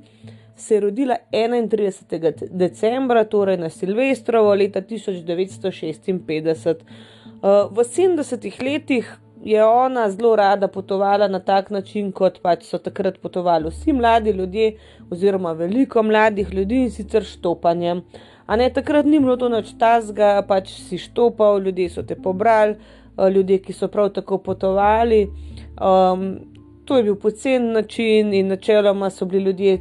se 0.56 0.74
je 0.74 0.80
rodila 0.80 1.16
31. 1.32 2.48
decembra, 2.50 3.24
torej 3.24 3.56
na 3.56 3.68
Silvestrovo 3.70 4.54
leta 4.54 4.80
1956. 4.82 6.74
Uh, 6.74 7.70
v 7.70 7.84
70-ih 7.86 8.62
letih 8.62 9.12
je 9.44 9.64
ona 9.64 10.10
zelo 10.10 10.36
rada 10.36 10.68
potovala 10.68 11.28
na 11.28 11.38
tak 11.38 11.70
način, 11.70 12.12
kot 12.12 12.42
pač 12.42 12.64
so 12.66 12.78
takrat 12.78 13.20
potovali 13.22 13.70
vsi 13.70 13.92
mladi 13.92 14.30
ljudje, 14.30 14.72
oziroma 15.10 15.52
veliko 15.52 16.02
mladih 16.02 16.50
ljudi 16.54 16.82
in 16.82 16.90
sicer 16.90 17.22
štopanjem. 17.24 18.02
A 18.46 18.56
ne 18.56 18.70
takrat 18.72 19.06
ni 19.06 19.20
bilo 19.20 19.36
to 19.36 19.48
noč 19.48 19.70
tazga, 19.78 20.42
pač 20.48 20.74
si 20.74 20.98
štopal, 20.98 21.62
ljudje 21.62 21.88
so 21.88 22.02
te 22.02 22.18
pobrali, 22.18 22.74
uh, 23.16 23.28
ljudje, 23.28 23.62
ki 23.62 23.72
so 23.72 23.88
prav 23.88 24.10
tako 24.18 24.38
potovali. 24.38 25.49
Um, 25.76 26.38
to 26.84 26.96
je 26.96 27.02
bil 27.02 27.16
pocen 27.16 27.72
način 27.72 28.34
in 28.34 28.48
načeloma 28.48 29.10
so 29.10 29.24
bili 29.24 29.44
ljudje 29.44 29.78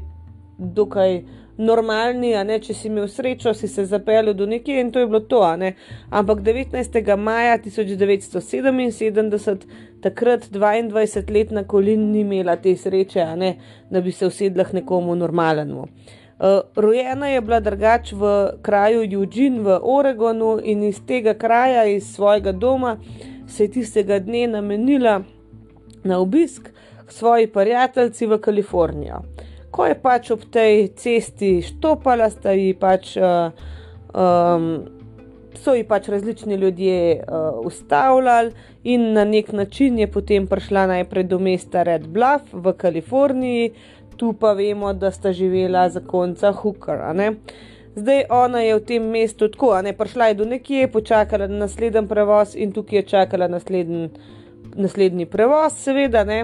dokaj 0.58 1.22
normalni, 1.58 2.36
a 2.36 2.43
ne 2.43 2.60
če 2.63 2.74
si 2.74 2.88
imel 2.88 3.08
srečo, 3.12 3.53
si 3.53 3.67
se 3.67 3.86
zapeljal 3.86 4.34
do 4.34 4.46
nekje 4.48 4.81
in 4.81 4.91
to 4.91 5.00
je 5.00 5.08
bilo 5.08 5.19
to. 5.19 5.41
Ampak 6.10 6.39
19. 6.46 7.17
maja 7.17 7.58
1977, 7.58 9.58
takrat 10.01 10.48
22-letna 10.51 11.63
Kolin 11.67 12.12
ni 12.12 12.22
imela 12.22 12.55
te 12.55 12.75
sreče, 12.77 13.25
ne, 13.36 13.55
da 13.89 14.01
bi 14.01 14.12
se 14.12 14.27
usedla 14.27 14.63
k 14.63 14.74
nekomu 14.79 15.15
normalnemu. 15.15 15.88
Uh, 16.39 16.46
rojena 16.75 17.27
je 17.27 17.41
bila 17.41 17.60
drugač 17.60 18.13
v 18.15 18.51
kraju 18.62 19.03
Eugene 19.03 19.60
v 19.60 19.79
Oregonu 19.84 20.60
in 20.63 20.84
iz 20.88 21.01
tega 21.08 21.34
kraja, 21.34 21.84
iz 21.84 22.13
svojega 22.13 22.51
doma, 22.51 22.96
se 23.48 23.65
je 23.65 23.72
tistega 23.72 24.19
dne 24.24 24.48
namenila 24.48 25.24
na 26.09 26.19
obisk 26.19 26.69
k 27.05 27.11
svoji 27.11 27.47
prijateljici 27.47 28.27
v 28.27 28.37
Kalifornijo. 28.41 29.21
Ko 29.71 29.85
je 29.85 29.95
pač 30.01 30.31
ob 30.33 30.45
tej 30.51 30.87
cesti 30.97 31.59
štopala, 31.61 32.29
sta 32.33 32.51
ji 32.57 32.73
pač, 32.73 33.13
uh, 33.21 33.53
um, 34.13 34.65
so 35.61 35.75
ji 35.77 35.85
pač 35.85 36.09
različni 36.09 36.57
ljudje 36.57 37.21
uh, 37.21 37.61
ustavljali, 37.65 38.51
in 38.83 39.13
na 39.13 39.25
nek 39.25 39.51
način 39.53 39.99
je 39.99 40.07
potem 40.11 40.47
prišla 40.47 40.87
najprej 40.87 41.23
do 41.23 41.39
mesta 41.39 41.83
Red 41.83 42.07
Bluff 42.07 42.53
v 42.53 42.73
Kaliforniji, 42.73 43.71
tu 44.17 44.33
pa 44.33 44.53
vemo, 44.53 44.93
da 44.93 45.11
sta 45.11 45.31
živela 45.31 45.89
za 45.89 45.99
konca 45.99 46.51
Hooker. 46.51 46.99
Zdaj 47.95 48.23
ona 48.29 48.61
je 48.61 48.75
v 48.75 48.83
tem 48.85 49.05
mestu 49.11 49.47
tako, 49.49 49.73
ne 49.81 49.93
prišla 49.97 50.27
je 50.27 50.33
do 50.33 50.45
nekje, 50.45 50.87
počakala 50.91 51.47
na 51.47 51.65
naslednji 51.65 52.07
prevoz 52.07 52.55
in 52.55 52.71
tukaj 52.71 52.99
je 52.99 53.03
čakala 53.03 53.47
naslednji 53.47 54.09
naslednji 54.79 55.25
prevoz, 55.29 55.77
seveda. 55.83 56.24
Ne, 56.27 56.41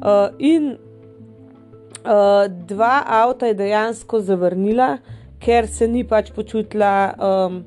uh, 0.00 0.32
in 0.38 0.74
uh, 0.74 2.46
dva 2.48 3.02
avta 3.06 3.50
je 3.50 3.58
dejansko 3.58 4.20
zavrnila, 4.20 4.98
ker 5.44 5.68
se 5.68 5.88
ni 5.88 6.04
pač 6.08 6.32
počutila 6.32 6.94
um, 7.12 7.64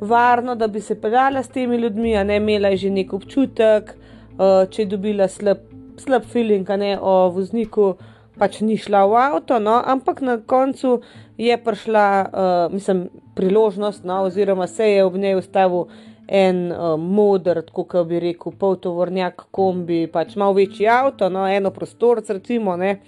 varno, 0.00 0.54
da 0.54 0.66
bi 0.66 0.80
se 0.80 0.96
peljala 1.00 1.42
s 1.42 1.52
temi 1.54 1.76
ljudmi, 1.76 2.16
a 2.16 2.24
ne 2.24 2.36
imela 2.36 2.72
je 2.74 2.84
že 2.86 2.90
nek 2.90 3.12
občutek, 3.12 3.94
uh, 3.94 4.64
če 4.70 4.82
je 4.82 4.90
dobila 4.90 5.28
slab, 5.28 5.62
slab 5.98 6.26
feeling 6.26 6.68
ne, 6.78 6.96
o 7.00 7.30
vozniku. 7.34 7.94
Pač 8.34 8.64
ni 8.66 8.74
šla 8.74 9.04
v 9.06 9.14
avto, 9.14 9.60
no, 9.62 9.76
ampak 9.78 10.18
na 10.26 10.40
koncu 10.42 10.96
je 11.38 11.54
prišla, 11.54 12.06
uh, 12.26 12.72
mislim, 12.72 13.04
priložnost, 13.38 14.02
no, 14.02 14.24
oziroma 14.26 14.66
se 14.66 14.88
je 14.90 15.04
ob 15.04 15.14
njej 15.14 15.38
ustavil 15.38 15.86
en 16.28 16.72
uh, 16.72 16.94
moder, 17.00 17.62
tako 17.62 18.04
bi 18.08 18.20
rekel, 18.20 18.52
poltovornjak, 18.58 19.46
kombi, 19.50 20.06
pač 20.12 20.36
malo 20.40 20.56
večji 20.56 20.88
avto, 20.88 21.28
no, 21.28 21.46
eno 21.48 21.70
prostorc, 21.70 22.30
recimo. 22.30 22.76
Ne, 22.76 22.98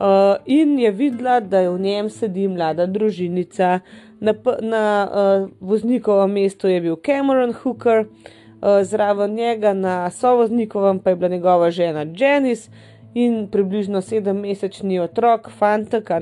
uh, 0.00 0.36
in 0.46 0.78
je 0.78 0.90
videla, 0.90 1.40
da 1.40 1.60
je 1.60 1.70
v 1.70 1.80
njem 1.80 2.10
sedi 2.10 2.48
mlada 2.48 2.86
družinica. 2.86 3.80
Na, 4.20 4.34
na 4.60 4.84
uh, 5.06 5.48
voznikovem 5.60 6.32
mestu 6.32 6.68
je 6.68 6.80
bil 6.80 6.96
Cameron 7.06 7.54
Hooker, 7.62 8.04
uh, 8.04 8.82
zraven 8.82 9.34
njega 9.34 9.72
na 9.72 10.10
sovoznikovem 10.10 10.98
pa 10.98 11.10
je 11.10 11.16
bila 11.16 11.28
njegova 11.28 11.70
žena 11.70 12.04
Janice 12.16 12.70
in 13.14 13.48
približno 13.48 14.00
sedemmesečni 14.00 15.00
otrok, 15.00 15.50
fantka. 15.58 16.20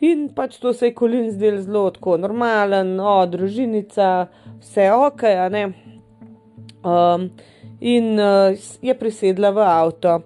In 0.00 0.28
pač 0.34 0.56
to 0.58 0.72
se 0.72 0.86
je 0.86 0.94
Kolin 0.94 1.30
zdel 1.30 1.60
zelo 1.62 1.90
tako 1.90 2.16
normalen, 2.16 3.00
o, 3.00 3.26
družinica, 3.26 4.26
vse 4.62 4.86
ok, 4.94 5.26
a 5.36 5.48
ne. 5.52 5.64
Um, 6.82 7.28
in 7.82 8.14
uh, 8.18 8.54
je 8.82 8.94
prisedla 8.94 9.50
v 9.50 9.66
avto. 9.66 10.22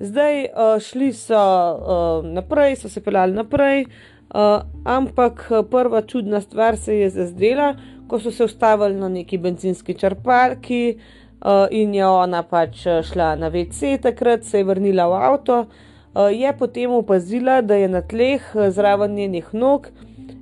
Zdaj 0.00 0.40
uh, 0.48 0.80
šli 0.80 1.12
so 1.12 1.38
uh, 1.38 2.26
naprej, 2.26 2.80
so 2.80 2.88
se 2.88 3.04
pelali 3.04 3.36
naprej, 3.36 3.84
uh, 3.86 4.64
ampak 4.84 5.46
prva 5.70 6.02
čudna 6.02 6.40
stvar 6.40 6.76
se 6.76 6.98
je 6.98 7.10
zazdela, 7.12 7.74
ko 8.08 8.18
so 8.20 8.32
se 8.32 8.44
ustavili 8.44 8.96
na 8.98 9.08
neki 9.08 9.38
benzinski 9.38 9.94
črpalki 9.94 10.96
uh, 10.96 11.68
in 11.70 11.94
je 11.94 12.06
ona 12.06 12.42
pač 12.42 12.88
šla 13.12 13.34
na 13.36 13.52
WC, 13.52 14.00
takrat 14.02 14.44
se 14.44 14.64
je 14.64 14.64
vrnila 14.64 15.08
v 15.08 15.24
avto. 15.30 15.66
Eh, 16.14 16.32
je 16.32 16.52
potem 16.58 16.90
opazila, 16.90 17.60
da 17.60 17.74
je 17.74 17.88
na 17.88 18.00
tleh 18.00 18.42
eh, 18.54 18.70
zraven 18.70 19.14
njenih 19.14 19.54
nog 19.54 19.86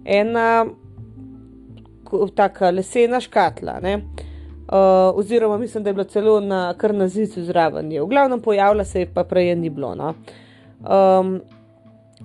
ena 0.05 0.67
tako 2.35 2.71
lesena 2.71 3.21
škatla. 3.21 3.81
Uh, 3.83 5.19
oziroma, 5.19 5.59
mislim, 5.59 5.85
da 5.85 5.91
je 5.91 5.95
bila 5.95 6.05
celo 6.05 6.41
na 6.41 6.75
kar 6.75 6.95
na 6.95 7.09
zidu 7.09 7.43
zraven. 7.45 7.93
Je. 7.93 8.03
V 8.03 8.07
glavnem, 8.07 8.41
pojavila 8.41 8.85
se 8.85 9.01
je, 9.01 9.11
pa 9.15 9.25
prej 9.25 9.55
ni 9.57 9.71
bilo. 9.71 9.95
No. 9.95 10.15
Um, 10.81 11.41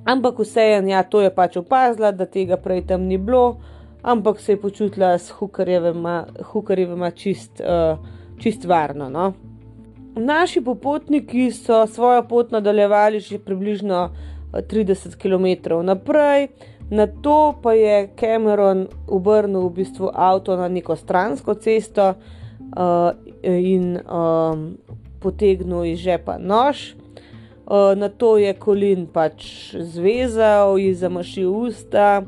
ampak 0.05 0.39
vseeno, 0.39 0.87
ja, 0.87 1.03
to 1.03 1.21
je 1.21 1.33
pač 1.35 1.57
opazila, 1.57 2.11
da 2.11 2.25
tega 2.25 2.57
prej 2.57 2.85
tam 2.87 3.01
ni 3.01 3.17
bilo, 3.17 3.57
ampak 4.01 4.39
se 4.39 4.51
je 4.51 4.61
počutila 4.61 5.17
s 5.17 5.29
hukarjevima 6.51 7.11
čist, 7.15 7.61
uh, 7.61 7.97
čist 8.39 8.65
varno. 8.65 9.09
No. 9.09 9.33
Naši 10.15 10.61
popotniki 10.61 11.51
so 11.51 11.87
svojo 11.87 12.23
pot 12.27 12.51
nadaljevali 12.51 13.19
že 13.19 13.39
približno 13.39 14.09
30 14.53 15.07
eh, 15.07 15.17
km 15.19 15.75
naprej, 15.85 16.47
na 16.89 17.07
to 17.07 17.55
pa 17.61 17.73
je 17.73 18.09
Cameron 18.15 18.87
obrnil 19.07 19.67
v 19.69 19.83
bistvu 19.83 20.11
avto 20.13 20.55
na 20.55 20.67
neko 20.67 20.95
stransko 20.95 21.53
cesto 21.53 22.13
uh, 22.13 23.11
in 23.43 23.99
um, 24.07 24.77
potegnil 25.19 25.85
iz 25.85 25.99
žepa 25.99 26.37
nož. 26.39 26.95
Uh, 27.67 27.95
na 27.99 28.09
to 28.09 28.37
je 28.37 28.53
Kolin 28.53 29.07
pač 29.11 29.75
zvezal, 29.75 30.79
ji 30.79 30.93
zamašil 30.95 31.51
usta 31.51 32.23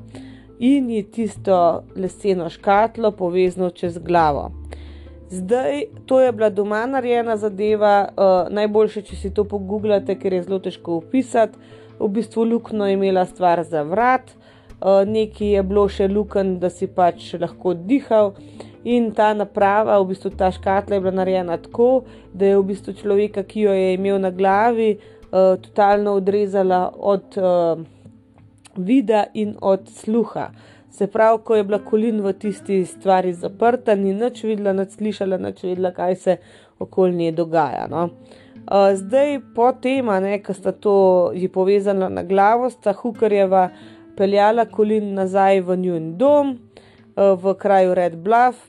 in 0.59 0.89
ji 0.89 1.03
tisto 1.03 1.83
leseno 1.95 2.49
škatlo 2.49 3.11
poveznil 3.11 3.71
čez 3.71 3.97
glavo. 3.97 4.51
Zdaj, 5.29 5.83
to 6.05 6.19
je 6.19 6.31
bila 6.31 6.49
doma 6.49 6.85
narejena 6.85 7.37
zadeva, 7.37 8.09
uh, 8.09 8.49
najboljše, 8.53 9.01
če 9.01 9.15
si 9.15 9.29
to 9.29 9.45
pogooglate, 9.45 10.17
ker 10.17 10.33
je 10.33 10.43
zelo 10.43 10.57
težko 10.59 10.97
opisati. 10.97 11.55
V 11.99 12.07
bistvu 12.09 12.43
luknjo 12.49 12.87
je 12.87 12.95
imela 12.97 13.25
stvar 13.29 13.61
za 13.63 13.83
vrat, 13.83 14.33
nekaj 14.81 15.55
je 15.55 15.63
bilo 15.63 15.87
še 15.91 16.07
luken, 16.07 16.57
da 16.59 16.69
si 16.69 16.87
pač 16.87 17.33
lahko 17.39 17.73
dihal. 17.73 18.33
In 18.87 19.11
ta 19.11 19.33
naprava, 19.35 19.97
v 19.99 20.13
bistvu 20.13 20.31
ta 20.39 20.51
škatla 20.55 20.95
je 20.95 21.03
bila 21.03 21.11
narejena 21.19 21.57
tako, 21.59 22.05
da 22.33 22.47
je 22.47 22.59
v 22.59 22.67
bistvu 22.71 22.95
človeka, 22.95 23.43
ki 23.43 23.67
jo 23.67 23.73
je 23.75 23.93
imel 23.97 24.21
na 24.23 24.31
glavi, 24.31 24.93
uh, 24.95 25.59
totalno 25.59 26.15
odrezala 26.15 26.87
od 26.95 27.35
uh, 27.37 27.83
vida 28.79 29.25
in 29.33 29.57
od 29.61 29.89
sluha. 29.91 30.49
Se 30.89 31.07
pravi, 31.07 31.43
ko 31.43 31.55
je 31.55 31.63
bila 31.63 31.79
kolin 31.83 32.23
v 32.23 32.33
tisti 32.33 32.85
stvari 32.85 33.33
zaprta, 33.33 33.95
ni 33.95 34.15
nič 34.15 34.43
videla, 34.43 34.73
nič 34.73 34.95
slišala, 34.95 35.37
nič 35.37 35.63
videla, 35.63 35.91
kaj 35.91 36.15
se 36.15 36.37
okoli 36.79 37.15
nje 37.15 37.31
dogaja. 37.35 37.87
No. 37.91 38.09
Uh, 38.63 38.95
zdaj, 38.95 39.39
po 39.55 39.71
tem, 39.75 40.07
ko 40.43 40.53
sta 40.53 40.71
to 40.71 40.95
ji 41.35 41.51
povezala 41.51 42.09
na 42.09 42.23
glavo, 42.23 42.69
sta 42.69 42.93
Hukarjeva 42.93 43.69
peljala 44.19 44.67
kolin 44.67 45.13
nazaj 45.15 45.61
v 45.63 45.79
njun 45.79 46.11
dom 46.19 46.51
uh, 46.51 47.33
v 47.39 47.55
kraju 47.59 47.95
Red 47.95 48.19
Bluff, 48.23 48.67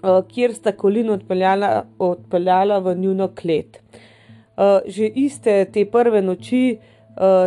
uh, 0.00 0.22
kjer 0.28 0.56
sta 0.56 0.72
kolin 0.72 1.12
odpeljala, 1.12 1.84
odpeljala 1.98 2.80
v 2.84 2.96
njuno 2.98 3.28
klet. 3.36 3.82
Uh, 4.56 4.80
že 4.86 5.06
iste 5.06 5.64
te 5.72 5.84
prve 5.84 6.24
noči 6.24 6.78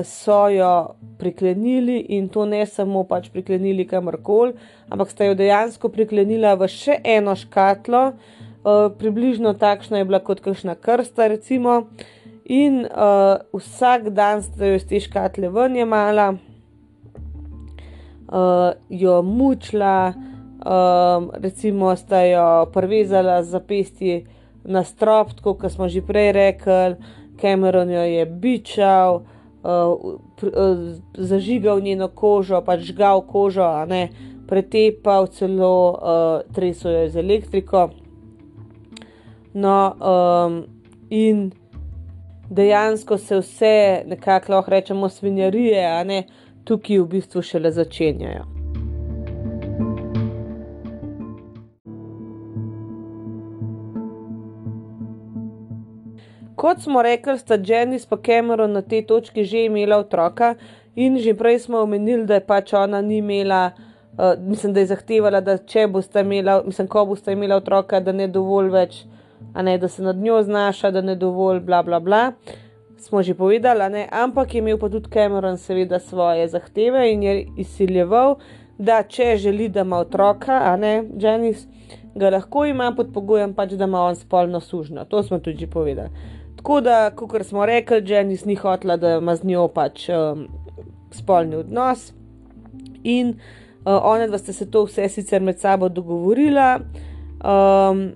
so 0.03 0.50
jo 0.51 0.96
priklenili 1.17 2.01
in 2.10 2.25
to 2.29 2.43
ne 2.46 2.65
samo 2.67 3.05
pač 3.08 3.29
priklenili 3.31 3.86
kamorkoli, 3.88 4.58
ampak 4.91 5.13
sta 5.13 5.24
jo 5.29 5.36
dejansko 5.39 5.88
priklenila 5.89 6.58
v 6.60 6.67
še 6.67 6.98
eno 7.08 7.38
škatlo, 7.39 8.01
približno 9.00 9.53
takšna 9.53 10.01
je 10.01 10.10
bila 10.10 10.20
kot 10.20 10.41
kakšna 10.43 10.75
krsta, 10.75 11.27
recimo. 11.31 11.88
In 12.46 12.84
uh, 12.84 13.39
vsak 13.55 14.10
dan 14.12 14.41
sta 14.43 14.65
jo 14.65 14.75
iz 14.75 14.86
te 14.89 15.00
škatle 15.00 15.50
ven 15.53 15.77
jemala, 15.77 16.34
uh, 18.31 18.71
jo 18.89 19.21
mučila, 19.21 20.13
um, 20.13 21.31
recimo 21.33 21.95
sta 21.95 22.23
jo 22.25 22.65
prvezala 22.73 23.43
z 23.43 23.50
zapestji 23.50 24.25
na 24.63 24.83
strop, 24.83 25.29
kot 25.41 25.71
smo 25.71 25.89
že 25.89 26.01
prej 26.01 26.31
rekli, 26.31 26.95
Cameron 27.41 27.89
jo 27.89 28.01
je 28.01 28.25
bičal 28.25 29.21
uh, 29.63 30.13
zažigal 31.17 31.81
njeno 31.81 32.07
kožo, 32.07 32.61
pač 32.61 32.79
žgal 32.79 33.21
kožo, 33.21 33.85
ne, 33.85 34.09
pretepal 34.47 35.27
celo, 35.27 35.73
uh, 35.91 36.53
tresel 36.53 36.91
jo 36.91 37.09
z 37.09 37.15
elektriko. 37.15 37.89
No, 39.53 39.95
um, 40.00 40.63
in 41.09 41.51
dejansko 42.50 43.17
se 43.17 43.39
vse, 43.39 44.03
nekako 44.07 44.53
lahko 44.53 44.71
rečemo, 44.71 45.09
svinjarije, 45.09 45.85
a 45.85 46.03
ne 46.03 46.23
tukaj 46.63 46.99
v 46.99 47.07
bistvu 47.07 47.41
šele 47.41 47.71
začenjajo. 47.71 48.47
Kot 56.61 56.83
smo 56.83 57.01
rekli, 57.01 57.39
sta 57.39 57.57
Janice 57.65 58.07
in 58.11 58.17
Cameron 58.25 58.71
na 58.71 58.81
tej 58.81 59.05
točki 59.05 59.43
že 59.43 59.65
imela 59.65 59.97
otroka, 59.97 60.55
in 60.95 61.17
že 61.17 61.33
prej 61.33 61.59
smo 61.59 61.81
omenili, 61.81 62.25
da 62.25 62.33
je 62.37 62.45
pač 62.45 62.73
ona 62.73 63.01
ni 63.01 63.17
imela, 63.17 63.71
uh, 64.17 64.37
mislim, 64.37 64.73
da 64.73 64.79
je 64.79 64.85
zahtevala, 64.85 65.41
da 65.41 65.57
če 65.57 65.87
boste 65.87 66.21
imela, 66.21 66.61
mislim, 66.65 66.87
ko 66.87 67.05
boste 67.05 67.31
imela 67.31 67.55
otroka, 67.55 67.99
da 67.99 68.11
ne 68.11 68.27
dovolj 68.27 68.69
več, 68.69 69.05
a 69.53 69.61
ne 69.61 69.77
da 69.77 69.87
se 69.87 70.03
nad 70.03 70.15
njo 70.15 70.43
znaša, 70.43 70.91
da 70.91 71.01
ne 71.01 71.15
dovolj, 71.15 71.59
bla, 71.59 71.81
bla, 71.83 71.99
bla. 71.99 72.31
Smo 73.01 73.24
že 73.25 73.34
povedali, 73.34 74.05
ampak 74.13 74.53
je 74.53 74.62
imel 74.62 74.77
pa 74.77 74.86
tudi 74.86 75.10
Cameron, 75.10 75.58
seveda, 75.58 75.98
svoje 76.00 76.46
zahteve 76.48 77.10
in 77.10 77.24
je 77.24 77.48
izsiljeval, 77.58 78.38
da 78.77 79.01
če 79.03 79.38
želi, 79.41 79.70
da 79.74 79.81
ima 79.81 79.98
otroka, 80.05 80.60
a 80.70 80.75
ne 80.77 81.10
Janice, 81.17 81.65
ga 82.13 82.29
lahko 82.29 82.65
ima 82.70 82.91
pod 82.93 83.10
pogojem, 83.13 83.55
pač, 83.58 83.74
da 83.74 83.89
ima 83.89 84.05
on 84.05 84.15
spolno 84.15 84.62
sužno. 84.62 85.05
To 85.10 85.24
smo 85.24 85.39
tudi 85.39 85.65
povedali. 85.67 86.13
Tako 86.62 86.81
da, 86.81 87.10
kot 87.10 87.41
smo 87.46 87.65
rekli, 87.65 88.03
Janice 88.05 88.46
ni 88.46 88.55
hotela, 88.55 88.98
da 89.01 89.17
ima 89.17 89.36
z 89.36 89.50
njo 89.50 89.67
pač 89.74 90.05
um, 90.13 90.46
spolni 91.10 91.58
odnos. 91.58 92.12
In 93.03 93.34
uh, 93.34 93.98
ona 93.98 94.29
dva 94.29 94.38
sta 94.38 94.53
se 94.53 94.70
to 94.70 94.86
vse 94.86 95.10
sicer 95.10 95.41
med 95.41 95.58
sabo 95.58 95.89
dogovorila, 95.89 96.79
um, 97.41 98.12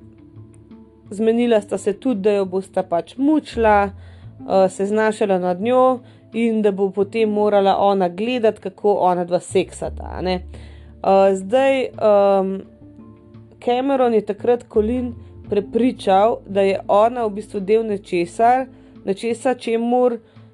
zmenila 1.09 1.61
sta 1.61 1.81
se 1.81 1.97
tudi, 1.97 2.21
da 2.21 2.37
jo 2.37 2.45
bosta 2.45 2.85
pač 2.85 3.17
mučila, 3.17 3.79
uh, 3.89 4.11
se 4.69 4.85
znašala 4.85 5.39
nad 5.39 5.61
njo 5.61 5.99
in 6.33 6.61
da 6.61 6.71
bo 6.71 6.89
potem 6.91 7.29
morala 7.29 7.77
ona 7.79 8.09
gledati, 8.09 8.61
kako 8.61 8.93
ona 8.93 9.25
dva 9.25 9.39
seksata. 9.39 10.21
Uh, 10.21 11.35
zdaj, 11.35 11.83
um, 11.83 12.61
Cameron 13.65 14.13
je 14.13 14.21
takrat 14.25 14.63
kolin 14.63 15.13
prepričal, 15.49 16.37
da 16.47 16.61
je 16.61 16.79
ona 16.87 17.25
v 17.25 17.29
bistvu 17.29 17.59
del 17.59 17.85
nečesa, 17.85 18.65
nečesa 19.05 19.53
čemu 19.53 20.09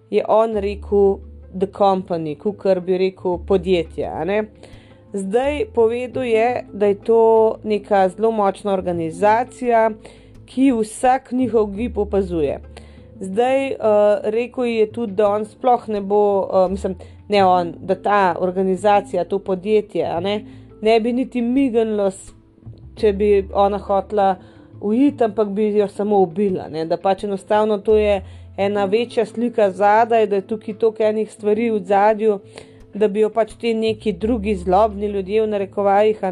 je 0.10 0.24
on 0.28 0.56
rekel 0.56 1.18
The 1.60 1.68
Company, 1.68 2.36
kar 2.58 2.80
bi 2.80 2.98
rekel 2.98 3.38
podjetje. 3.48 4.10
Zdaj 5.14 5.66
povedal 5.74 6.24
je, 6.24 6.66
da 6.74 6.86
je 6.86 6.96
to 6.96 7.56
neka 7.64 8.10
zelo 8.10 8.32
močna 8.32 8.74
organizacija, 8.74 9.92
ki 10.46 10.72
vsak 10.72 11.32
njihov 11.32 11.72
gib 11.72 11.98
opazuje. 11.98 12.60
Zdaj 13.22 13.72
uh, 13.72 13.78
rekel 14.34 14.66
je 14.66 14.92
tudi, 14.92 15.14
da 15.14 15.28
on 15.30 15.46
sploh 15.46 15.88
ne 15.88 16.02
bo, 16.02 16.22
uh, 16.42 16.72
mislim, 16.72 16.96
ne 17.30 17.46
on, 17.46 17.74
da 17.80 17.96
ta 17.96 18.36
organizacija, 18.40 19.24
to 19.30 19.40
podjetje, 19.40 20.22
ne, 20.22 20.46
ne 20.82 21.00
bi 21.00 21.14
niti 21.14 21.42
mignilo, 21.42 22.10
če 22.98 23.14
bi 23.14 23.30
ona 23.54 23.78
hotla 23.78 24.36
uiti, 24.82 25.24
ampak 25.24 25.54
bi 25.54 25.70
jo 25.78 25.88
samo 25.88 26.20
ubila. 26.22 26.66
Ne? 26.70 26.86
Da 26.86 26.98
pač 26.98 27.24
enostavno 27.24 27.78
to 27.78 27.96
je 27.98 28.22
ena 28.58 28.86
večja 28.86 29.26
slika 29.26 29.70
zadaj, 29.72 30.28
da 30.28 30.36
je 30.36 30.48
tukaj 30.48 30.80
toliko 30.82 31.04
enih 31.04 31.32
stvari 31.32 31.70
v 31.72 31.84
zadju, 31.86 32.40
da 32.94 33.08
bi 33.08 33.22
jo 33.22 33.30
pač 33.30 33.54
ti 33.54 33.74
neki 33.74 34.14
drugi 34.14 34.56
zlobni 34.56 35.08
ljudje 35.08 35.42
v 35.42 35.48
narekovajih 35.48 36.26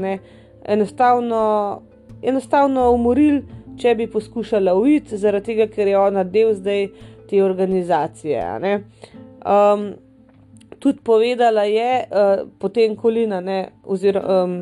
enostavno, 0.66 1.82
enostavno 2.22 2.92
umorili, 2.92 3.44
če 3.80 3.96
bi 3.96 4.08
poskušala 4.12 4.76
uiti, 4.76 5.18
zaradi 5.18 5.54
tega, 5.54 5.70
ker 5.72 5.88
je 5.88 5.98
ona 5.98 6.24
del 6.24 6.54
zdaj 6.54 6.86
te 7.30 7.44
organizacije. 7.44 8.44
Um, 9.46 9.90
tudi 10.80 11.00
povedala 11.04 11.64
je, 11.70 11.90
uh, 12.04 12.46
potem 12.60 12.96
kolina, 12.96 13.42
ne, 13.42 13.60
oziroma 13.84 14.44
um, 14.44 14.62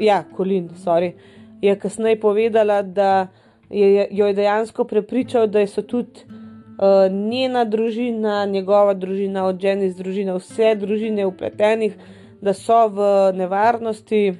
ja, 0.00 0.24
kolin, 0.36 0.68
sorry 0.82 1.14
je 1.60 1.78
kasneje 1.78 2.20
povedala, 2.20 2.82
da 2.82 3.26
je, 3.70 4.08
jo 4.10 4.26
je 4.26 4.32
dejansko 4.32 4.84
prepričal, 4.84 5.46
da 5.46 5.66
so 5.66 5.82
tudi 5.82 6.20
uh, 6.26 7.12
njena 7.12 7.64
družina, 7.64 8.46
njegova 8.46 8.94
družina, 8.94 9.46
od 9.46 9.60
ženi 9.60 9.90
z 9.90 9.96
družino, 9.96 10.36
vse 10.36 10.74
družine 10.74 11.26
upletenih, 11.26 11.96
da 12.40 12.54
so 12.54 12.86
v 12.88 13.32
nevarnosti. 13.34 14.34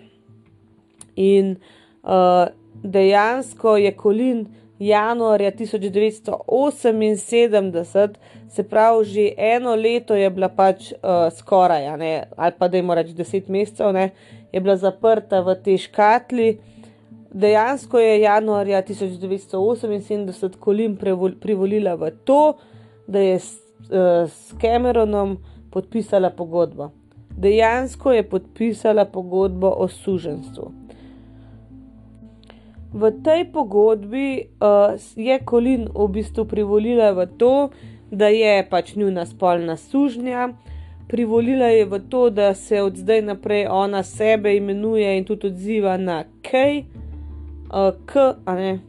In 1.17 1.57
uh, 2.03 2.53
dejansko 2.83 3.77
je 3.77 3.93
Kolin 3.93 4.47
januarja 4.79 5.53
1978, 5.53 8.15
se 8.49 8.63
pravi, 8.63 9.05
že 9.05 9.33
eno 9.37 9.75
leto 9.75 10.15
je 10.15 10.31
bila 10.31 10.49
pač 10.49 10.93
uh, 10.93 10.99
skoraj, 11.33 11.97
ne, 11.97 12.29
ali 12.37 12.53
pa 12.59 12.69
da 12.69 12.77
jim 12.77 12.91
reč 12.91 13.09
deset 13.17 13.49
mesecev, 13.49 13.93
ne, 13.93 14.11
je 14.53 14.61
bila 14.61 14.77
zaprta 14.77 15.41
v 15.41 15.55
tej 15.65 15.79
škatli 15.89 16.59
dejansko 17.37 17.99
je 17.99 18.21
januarja 18.21 18.83
1978 18.83 20.57
Kolin 20.61 20.97
privolila 21.41 21.95
v 21.95 22.11
to, 22.25 22.57
da 23.07 23.19
je 23.19 23.39
s, 23.39 23.59
uh, 23.91 24.31
s 24.31 24.55
Cameronom 24.61 25.37
podpisala 25.71 26.31
pogodbo. 26.31 26.91
Dejansko 27.31 28.13
je 28.13 28.29
podpisala 28.29 29.05
pogodbo 29.05 29.69
o 29.69 29.89
suženstvu. 29.89 30.86
V 32.97 33.13
tej 33.21 33.53
pogodbi 33.53 34.49
uh, 34.57 34.97
je 35.17 35.37
Kolin 35.45 35.85
v 35.93 36.09
bistvu 36.09 36.49
privolila 36.49 37.13
v 37.13 37.29
to, 37.37 37.69
da 38.09 38.33
je 38.33 38.65
pač 38.71 38.97
njuna 38.97 39.27
spolna 39.29 39.77
sužnja, 39.77 40.57
privolila 41.05 41.69
je 41.77 41.85
v 41.85 42.01
to, 42.09 42.31
da 42.31 42.55
se 42.55 42.81
od 42.81 42.97
zdaj 42.97 43.21
naprej 43.23 43.67
ona 43.69 44.01
sebe 44.03 44.57
imenuje 44.57 45.19
in 45.19 45.29
tudi 45.29 45.53
odziva 45.53 45.97
na 46.01 46.25
Kej 46.41 46.89
uh, 47.69 47.93
K, 48.09 48.33
uh, 48.49 48.81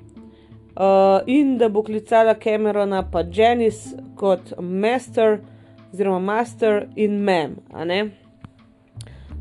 in 1.27 1.57
da 1.57 1.67
bo 1.67 1.83
klicala 1.83 2.39
Camerona 2.39 3.03
pa 3.11 3.27
Janice 3.27 3.99
kot 4.15 4.55
master, 4.55 5.43
oziroma 5.91 6.19
master 6.19 6.87
in 6.95 7.19
mem. 7.19 7.59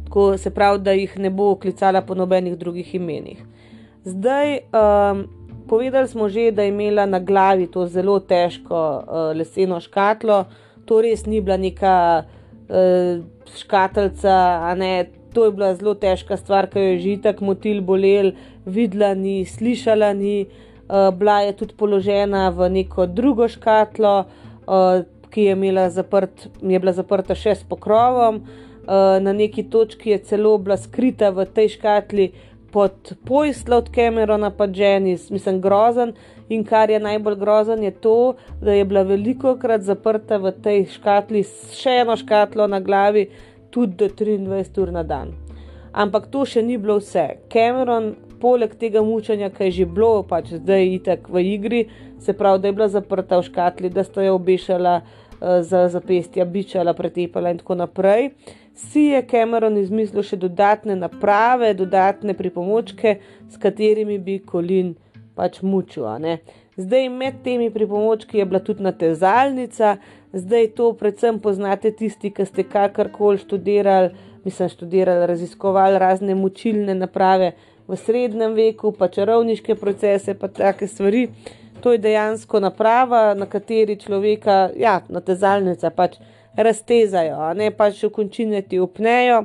Tako 0.05 0.39
se 0.39 0.51
pravi, 0.51 0.83
da 0.83 0.91
jih 0.91 1.19
ne 1.19 1.31
bo 1.31 1.55
klicala 1.55 2.03
po 2.03 2.19
nobenih 2.19 2.59
drugih 2.59 2.95
imenih. 2.95 3.47
Zdaj, 4.07 4.59
um, 4.71 5.27
povedali 5.69 6.09
smo 6.09 6.29
že, 6.29 6.51
da 6.55 6.63
je 6.63 6.69
imela 6.69 7.07
na 7.07 7.19
glavi 7.19 7.67
to 7.67 7.87
zelo 7.87 8.21
težko 8.21 9.03
uh, 9.03 9.35
leseno 9.35 9.81
škatlo, 9.83 10.45
to 10.87 11.01
res 11.03 11.27
ni 11.27 11.41
bila 11.41 11.57
neka 11.59 12.23
uh, 12.23 13.19
škatlica, 13.51 14.63
a 14.63 14.75
ne 14.79 15.11
to 15.35 15.45
je 15.45 15.53
bila 15.53 15.73
zelo 15.75 15.97
težka 15.99 16.39
stvar, 16.39 16.71
ki 16.71 16.79
jo 16.79 16.93
je 16.93 17.01
že 17.03 17.17
tako 17.23 17.51
motil, 17.51 17.83
bolel, 17.83 18.31
videla 18.65 19.11
ni, 19.15 19.43
slišala 19.45 20.13
ni. 20.15 20.47
Uh, 20.87 21.11
bila 21.11 21.41
je 21.43 21.57
tudi 21.59 21.75
položena 21.75 22.55
v 22.55 22.71
neko 22.71 23.11
drugo 23.11 23.51
škatlo, 23.51 24.15
uh, 24.71 25.03
ki 25.35 25.51
je, 25.51 25.91
zaprt, 25.91 26.47
je 26.63 26.79
bila 26.79 26.95
zaprta 26.95 27.35
še 27.35 27.59
s 27.59 27.67
pokrovom. 27.67 28.39
uh, 28.87 29.19
na 29.21 29.33
neki 29.33 29.67
točki 29.67 30.11
je 30.11 30.19
celo 30.19 30.59
bila 30.59 30.77
skrita 30.77 31.31
v 31.31 31.45
tej 31.45 31.75
škatli 31.75 32.31
pod 32.77 33.13
pojsla 33.25 33.77
od 33.77 33.89
Camerona, 33.95 34.51
pa 34.51 34.67
Janis, 34.75 35.31
mislim, 35.31 35.61
grozen. 35.61 36.13
In 36.49 36.65
kar 36.65 36.91
je 36.91 36.99
najbolj 37.01 37.37
grozen, 37.41 37.83
je 37.83 37.91
to, 37.91 38.35
da 38.61 38.73
je 38.73 38.85
bila 38.85 39.03
veliko 39.03 39.55
krat 39.57 39.81
zaprta 39.81 40.37
v 40.37 40.53
tej 40.53 40.85
škatli 40.93 41.41
še 41.73 41.95
eno 42.03 42.19
škatlo 42.21 42.67
na 42.69 42.83
glavi, 42.85 43.31
tudi 43.73 43.97
do 43.97 44.11
23 44.19 44.83
ur 44.83 44.93
na 44.93 45.07
dan. 45.09 45.33
Ampak 45.93 46.29
to 46.29 46.45
še 46.45 46.61
ni 46.63 46.77
bilo 46.77 46.99
vse. 47.01 47.25
Cameron, 47.49 48.13
poleg 48.45 48.77
tega 48.77 49.01
mučenja, 49.01 49.49
ki 49.57 49.71
je 49.71 49.77
že 49.79 49.89
bilo, 49.97 50.21
pač 50.29 50.53
zdaj 50.59 50.87
itek 50.99 51.33
v 51.33 51.47
igri, 51.55 51.83
se 52.21 52.37
pravi, 52.37 52.61
da 52.61 52.69
je 52.69 52.77
bila 52.77 52.91
zaprta 52.93 53.41
v 53.41 53.49
škatli, 53.49 53.89
da 53.89 54.05
sta 54.05 54.29
jo 54.29 54.37
obešala 54.37 54.99
uh, 55.01 55.65
za 55.65 55.87
zapestja, 55.97 56.45
bičala, 56.45 56.93
pretepala 56.93 57.57
in 57.57 57.65
tako 57.65 57.81
naprej. 57.81 58.35
Si 58.77 59.01
je 59.01 59.23
Cameron 59.25 59.79
izmislil 59.81 60.23
še 60.23 60.37
dodatne 60.37 60.99
naprave, 61.01 61.73
dodatne 61.75 62.35
pripomočke, 62.37 63.17
s 63.49 63.57
katerimi 63.57 64.19
bi 64.21 64.37
Kolin 64.45 64.93
pač 65.37 65.63
mučil. 65.65 66.05
Zdaj 66.77 67.09
med 67.09 67.41
temi 67.45 67.71
pripomočki 67.73 68.39
je 68.39 68.45
bila 68.45 68.61
tudi 68.61 68.85
natezalnica, 68.85 69.97
zdaj 70.33 70.69
to 70.77 70.91
predvsem 70.93 71.41
poznate 71.41 71.93
tisti, 71.97 72.31
ki 72.31 72.45
ste 72.45 72.67
kakorkoli 72.69 73.41
študirali, 73.41 74.13
mislim, 74.45 74.69
študirali, 74.69 75.27
raziskovali 75.27 75.99
razne 75.99 76.37
mučilne 76.37 76.95
naprave 76.95 77.55
v 77.89 77.97
srednjem 77.97 78.53
veku, 78.53 78.93
pa 78.93 79.09
čarovniške 79.09 79.75
procese, 79.81 80.35
pa 80.35 80.53
take 80.53 80.87
stvari. 80.87 81.31
To 81.81 81.93
je 81.93 81.99
dejansko 81.99 82.61
naprava, 82.61 83.33
na 83.35 83.47
kateri 83.47 83.97
človeka, 83.97 84.71
ja, 84.77 85.01
natezalnica 85.09 85.91
pač 85.97 86.21
raztezajo, 86.57 87.55
ne 87.55 87.71
pač 87.71 88.03
v 88.05 88.11
končine 88.11 88.63
ti 88.63 88.81
upnejo 88.81 89.45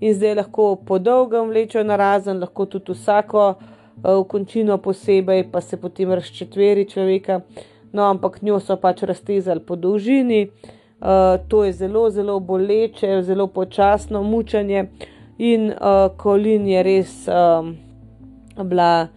in 0.00 0.14
zdaj 0.14 0.34
lahko 0.34 0.76
po 0.86 0.98
dolgem 0.98 1.50
vlečejo 1.50 1.84
na 1.84 1.96
razen, 1.96 2.40
lahko 2.40 2.66
tudi 2.66 2.92
vsako 2.92 3.54
v 4.02 4.24
končino 4.28 4.78
posebej, 4.78 5.46
pa 5.52 5.60
se 5.60 5.76
potem 5.76 6.12
razčetveri 6.12 6.88
človeka. 6.90 7.40
No, 7.92 8.08
ampak 8.08 8.40
njo 8.42 8.60
so 8.60 8.76
pač 8.80 9.02
raztezali 9.02 9.60
po 9.60 9.76
dolžini, 9.76 10.46
uh, 10.48 11.36
to 11.48 11.64
je 11.64 11.72
zelo, 11.72 12.10
zelo 12.10 12.40
boleče, 12.40 13.22
zelo 13.22 13.46
počasno 13.46 14.22
mučenje, 14.22 14.86
in 15.38 15.70
uh, 15.70 16.08
Kolin 16.16 16.66
je 16.66 16.82
res 16.82 17.12
um, 17.28 17.76
bila 18.64 19.08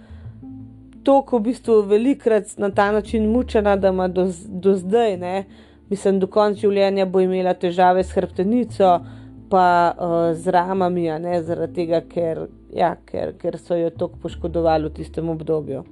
tako 1.06 1.38
v 1.38 1.52
bistvu 1.52 1.82
velikrat 1.82 2.58
na 2.58 2.70
ta 2.72 2.92
način 2.92 3.30
mučena, 3.32 3.76
da 3.76 3.90
ima 3.90 4.08
do, 4.08 4.28
do 4.48 4.76
zdaj, 4.76 5.18
ne, 5.18 5.46
mislim, 5.90 6.20
do 6.20 6.28
konca 6.28 6.60
življenja 6.66 7.06
bo 7.06 7.22
imela 7.24 7.54
težave 7.54 8.04
s 8.04 8.16
hrbtenico, 8.16 9.00
pa 9.50 9.68
uh, 9.94 10.14
z 10.34 10.52
ramami, 10.52 11.10
ne, 11.22 11.42
zaradi 11.46 11.84
tega, 11.84 12.02
ker 12.10 12.48
ja, 12.76 12.96
ker, 13.06 13.36
ker 13.40 13.60
so 13.62 13.78
jo 13.78 13.92
tako 13.94 14.20
poškodovali 14.26 14.90
v 14.90 14.96
tistem 14.98 15.30
obdobju. 15.30 15.84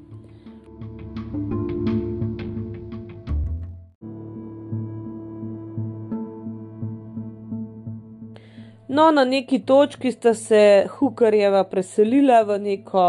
No, 8.94 9.12
na 9.12 9.24
neki 9.26 9.64
točki 9.66 10.12
sta 10.12 10.34
se 10.38 10.86
Hukarjeva 10.98 11.64
preselila 11.64 12.44
v 12.46 12.60
neko 12.62 13.06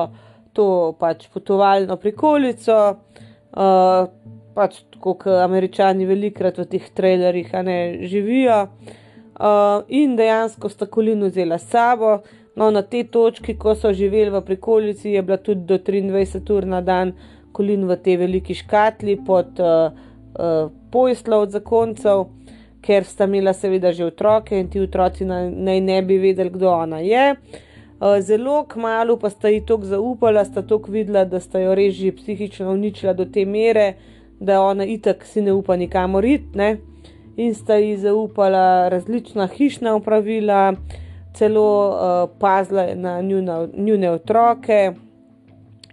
to 0.56 0.94
pač 0.96 1.26
potovalno 1.28 1.98
prikolico, 2.00 2.76
uh, 2.94 4.06
pač 4.54 4.82
tako 4.94 5.16
kot 5.18 5.40
američani 5.42 6.06
velikrat 6.06 6.58
v 6.58 6.68
teh 6.76 6.86
trailerjih 6.94 7.52
ne 7.66 7.78
živijo. 8.06 8.62
Uh, 9.34 9.82
in 9.88 10.14
dejansko 10.16 10.68
sta 10.70 10.86
kolino 10.86 11.26
vzela 11.26 11.58
sabo, 11.58 12.20
No, 12.54 12.70
na 12.70 12.82
tej 12.82 13.08
točki, 13.10 13.56
ko 13.58 13.74
so 13.74 13.90
živeli 13.92 14.30
v 14.30 14.40
prikolici, 14.46 15.10
je 15.10 15.22
bila 15.22 15.36
tudi 15.36 15.66
do 15.66 15.78
23 15.78 16.52
ur 16.54 16.66
na 16.66 16.80
dan 16.80 17.12
kolin 17.52 17.86
v 17.86 17.96
tej 17.96 18.16
veliki 18.16 18.54
škatli 18.54 19.18
pod 19.26 19.58
uh, 19.58 19.90
uh, 19.90 20.70
pojslo 20.90 21.40
od 21.42 21.50
zakoncev, 21.50 22.26
ker 22.82 23.04
sta 23.04 23.26
imela 23.26 23.52
seveda 23.52 23.92
že 23.92 24.06
otroke 24.06 24.58
in 24.58 24.68
ti 24.70 24.80
otroci 24.80 25.24
naj 25.26 25.80
ne 25.80 26.02
bi 26.02 26.18
vedeli, 26.18 26.50
kdo 26.50 26.70
ona 26.70 27.02
je. 27.02 27.34
Uh, 27.34 28.20
zelo 28.22 28.64
kmalo 28.70 29.18
pa 29.18 29.30
sta 29.30 29.50
ji 29.50 29.64
tako 29.66 29.90
zaupala, 29.90 30.44
sta 30.44 30.62
tako 30.62 30.94
videla, 30.94 31.24
da 31.24 31.40
sta 31.40 31.58
jo 31.58 31.74
res 31.74 31.94
že 31.94 32.12
psihično 32.14 32.70
uničila 32.70 33.18
do 33.18 33.26
te 33.26 33.44
mere, 33.44 33.94
da 34.40 34.60
ona 34.62 34.84
itak 34.84 35.24
si 35.24 35.42
ne 35.42 35.52
upa 35.52 35.76
nikamor 35.76 36.24
iti. 36.24 36.76
In 37.36 37.54
sta 37.54 37.74
ji 37.74 37.96
zaupala 37.96 38.88
različna 38.88 39.46
hišna 39.46 39.96
upravila, 39.96 40.74
celo 41.34 41.88
uh, 41.88 42.30
pazila 42.38 42.94
na 42.94 43.20
njuna, 43.20 43.68
njune 43.76 44.10
otroke, 44.10 44.92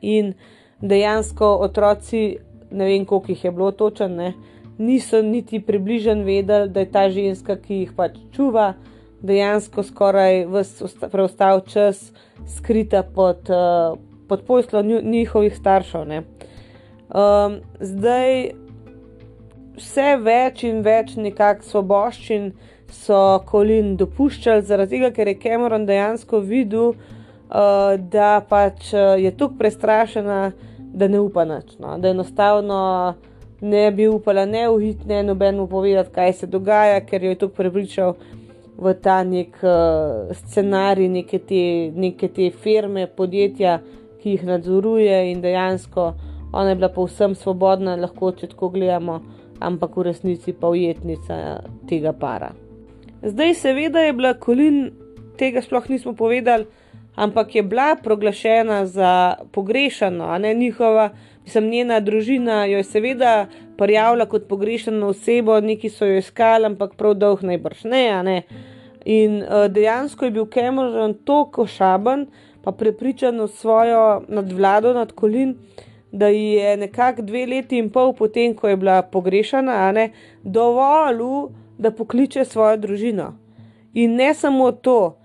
in 0.02 0.34
dejansko 0.82 1.56
otroci, 1.62 2.38
ne 2.72 2.86
vem, 2.86 3.06
koliko 3.06 3.32
jih 3.32 3.46
je 3.46 3.52
bilo 3.52 3.72
točen, 3.72 4.16
ne, 4.16 4.34
niso 4.78 5.22
niti 5.22 5.60
približen 5.60 6.24
vedeli, 6.24 6.70
da 6.70 6.80
je 6.80 6.92
ta 6.92 7.10
ženska, 7.10 7.56
ki 7.56 7.76
jih 7.76 7.92
pač 7.98 8.18
čuva, 8.36 8.74
dejansko 9.22 9.84
skoraj 9.84 10.46
vse 10.50 11.10
preostal 11.12 11.62
čas 11.70 12.12
skrita 12.58 13.04
pod, 13.04 13.50
uh, 13.50 13.98
pod 14.28 14.46
poslo 14.48 14.82
njihovih 15.04 15.58
staršev. 15.58 16.06
Um, 17.12 17.58
zdaj, 17.84 18.54
vse 19.76 20.12
več 20.24 20.64
in 20.64 20.80
več 20.86 21.18
nekakšnih 21.20 21.68
svoboščin 21.68 22.52
so 22.92 23.42
Kolin 23.48 23.98
dopuščali, 24.00 24.64
zaradi 24.68 24.96
tega, 24.96 25.10
ker 25.16 25.28
je 25.28 25.40
Cameron 25.44 25.88
dejansko 25.90 26.40
videl, 26.48 26.94
uh, 26.96 27.98
da 28.00 28.40
pač 28.48 28.94
uh, 28.96 29.18
je 29.20 29.34
tako 29.36 29.60
prestrašena, 29.60 30.40
da 30.92 31.12
ne 31.12 31.20
upa 31.20 31.44
nič. 31.48 31.76
No? 31.84 31.98
Da 32.00 32.12
enostavno 32.16 32.80
ne 33.62 33.86
bi 33.92 34.08
upala 34.08 34.48
ne 34.48 34.70
uhiti, 34.72 35.08
ne 35.08 35.22
nobeno 35.24 35.68
povedati, 35.68 36.16
kaj 36.16 36.34
se 36.40 36.48
dogaja, 36.48 37.04
ker 37.06 37.24
jo 37.24 37.36
je 37.36 37.44
tako 37.44 37.60
prepričal 37.60 38.16
v 38.82 38.96
ta 39.04 39.20
nek 39.28 39.60
uh, 39.68 40.32
scenarij, 40.46 41.12
neke 41.12 41.44
te, 41.44 41.64
neke 41.92 42.32
te 42.32 42.54
firme, 42.56 43.08
podjetja, 43.08 43.82
ki 44.24 44.38
jih 44.38 44.48
nadzoruje 44.48 45.26
in 45.32 45.42
dejansko 45.44 46.14
ona 46.52 46.70
je 46.70 46.76
bila 46.76 46.90
povsem 46.90 47.36
svobodna, 47.36 47.96
lahko 47.96 48.32
če 48.32 48.52
tako 48.52 48.70
gledamo. 48.70 49.22
Ampak 49.62 49.98
v 49.98 50.08
resnici 50.10 50.54
pa 50.58 50.72
ujetnica 50.74 51.62
tega 51.90 52.14
para. 52.18 52.50
Zdaj, 53.22 53.54
seveda, 53.54 54.02
je 54.02 54.14
bila 54.18 54.34
Kolin, 54.34 54.88
tega 55.38 55.62
sploh 55.62 55.86
nismo 55.90 56.16
povedali, 56.18 56.66
ampak 57.16 57.56
je 57.56 57.64
bila 57.64 57.96
proglašena 57.96 58.86
za 58.86 59.36
pogrešano, 59.52 60.26
a 60.26 60.38
ne 60.38 60.54
njihova, 60.54 61.10
mislim, 61.44 61.70
njena 61.70 62.00
družina 62.00 62.66
jo 62.66 62.78
je 62.78 62.84
seveda 62.84 63.46
prijavila 63.78 64.26
kot 64.26 64.48
pogrešano 64.50 65.08
osebo, 65.08 65.60
neki 65.62 65.90
so 65.90 66.06
jo 66.06 66.18
iskali, 66.18 66.66
ampak 66.66 66.98
prav 66.98 67.14
dolg 67.14 67.44
najbrž 67.44 67.84
ne, 67.84 68.10
a 68.10 68.24
ne. 68.24 68.42
In 69.06 69.44
uh, 69.44 69.66
dejansko 69.70 70.26
je 70.26 70.32
bil 70.32 70.46
Cameron 70.54 71.14
tako 71.26 71.68
šaben, 71.68 72.26
pa 72.62 72.72
prepričan 72.72 73.42
v 73.42 73.48
svojo 73.48 74.22
nadvlado 74.28 74.94
nad 74.94 75.12
Kolin. 75.12 75.56
Da 76.12 76.28
je 76.28 76.78
nekako 76.78 77.22
dve 77.22 77.46
leti 77.46 77.78
in 77.80 77.90
pol 77.90 78.14
potem, 78.14 78.56
ko 78.56 78.68
je 78.68 78.78
bila 78.78 79.02
pogrešana, 79.02 79.92
ne, 79.92 80.10
dovolj, 80.44 81.52
da 81.78 81.92
pokliče 81.92 82.46
svojo 82.46 82.78
družino. 82.78 83.32
In 83.94 84.16
ne 84.16 84.34
samo 84.34 84.72
to, 84.72 85.18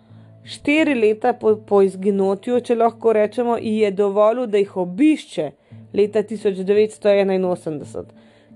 štiri 0.44 0.94
leta 0.94 1.33
po, 1.33 1.57
po 1.57 1.83
izginotju, 1.83 2.61
če 2.61 2.75
lahko 2.79 3.12
rečemo, 3.12 3.57
je 3.61 3.90
dovolj, 3.90 4.46
da 4.46 4.59
jih 4.59 4.77
obišče 4.77 5.51
leta 5.94 6.22
1981. 6.22 8.05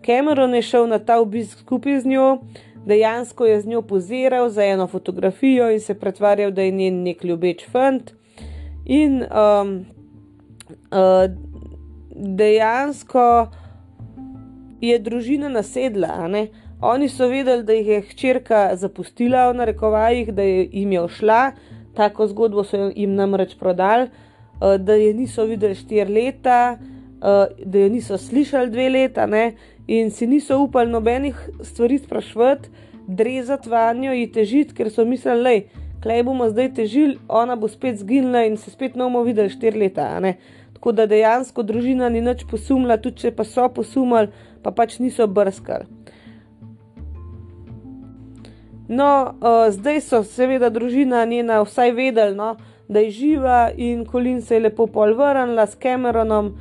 Cameron 0.07 0.55
je 0.55 0.63
šel 0.63 0.87
na 0.89 0.99
ta 0.99 1.19
obisk 1.21 1.59
skupaj 1.59 2.01
z 2.01 2.07
njo, 2.07 2.39
dejansko 2.87 3.47
je 3.47 3.61
z 3.61 3.69
njo 3.69 3.83
poziral 3.83 4.49
za 4.49 4.65
eno 4.65 4.87
fotografijo 4.87 5.71
in 5.71 5.81
se 5.81 5.95
pretvarjal, 5.95 6.51
da 6.51 6.63
je 6.63 6.71
njen 6.71 7.03
nek 7.03 7.25
ljubeč 7.25 7.67
fant. 7.71 8.13
In 8.87 9.23
um, 9.23 9.85
uh, 10.91 11.50
dejansko 12.15 13.51
je 14.81 14.99
družina 14.99 15.49
nasedla, 15.49 16.29
Oni 16.81 17.11
so 17.13 17.27
vedeli, 17.29 17.61
da 17.63 17.75
jih 17.77 17.87
je 17.87 18.03
hčerka 18.09 18.61
zapustila 18.77 19.51
v 19.51 19.57
narekovajih, 19.59 20.31
da 20.33 20.43
je 20.43 20.63
jim 20.73 20.93
je 20.93 21.03
šla, 21.09 21.41
tako 21.95 22.27
zgodbo 22.27 22.65
so 22.65 22.89
jim 22.97 23.15
namreč 23.15 23.53
prodali, 23.61 24.07
eh, 24.09 24.79
da 24.79 24.95
je 24.97 25.13
niso 25.15 25.45
videli 25.45 25.75
štiri 25.75 26.13
leta, 26.13 26.79
eh, 26.79 27.67
da 27.67 27.79
je 27.79 27.91
niso 27.91 28.17
slišali 28.19 28.71
dve 28.71 28.89
leta 28.89 29.27
ne? 29.27 29.53
in 29.87 30.11
si 30.11 30.27
niso 30.27 30.59
upali 30.59 30.91
nobenih 30.91 31.37
stvari 31.63 31.99
sprašvati, 31.99 32.69
drezati 33.07 33.69
vanjo 33.69 34.13
in 34.15 34.33
težiti, 34.33 34.75
ker 34.75 34.91
so 34.91 35.05
mislili, 35.05 35.61
da 35.61 35.81
klej 36.03 36.23
bomo 36.25 36.49
zdaj 36.49 36.73
težili, 36.75 37.19
ona 37.29 37.57
bo 37.57 37.69
spet 37.69 37.99
zginila 38.01 38.45
in 38.49 38.57
se 38.57 38.71
spet 38.71 38.97
ne 38.97 39.05
bomo 39.05 39.23
videli 39.23 39.51
štiri 39.53 39.79
leta. 39.79 40.09
Tako 40.81 40.93
da 40.97 41.05
dejansko 41.07 41.63
družina 41.63 42.09
ni 42.09 42.23
nič 42.25 42.47
posumila, 42.49 42.97
tudi 42.97 43.21
če 43.21 43.31
pa 43.37 43.45
so 43.45 43.67
posumili, 43.69 44.31
pa 44.65 44.71
pač 44.73 44.95
niso 44.99 45.27
brskali. 45.29 45.85
No, 48.89 49.35
uh, 49.37 49.69
zdaj 49.69 50.01
so 50.01 50.23
seveda 50.25 50.71
družina 50.73 51.21
njena 51.29 51.61
vsaj 51.63 51.93
vedela, 51.93 52.33
no, 52.33 52.57
da 52.89 53.05
je 53.05 53.11
živa 53.11 53.71
in 53.77 54.07
Kolin 54.09 54.41
se 54.43 54.57
je 54.57 54.61
lepo 54.61 54.87
polvrnila 54.87 55.67
s 55.67 55.77
Cameronom, 55.77 56.57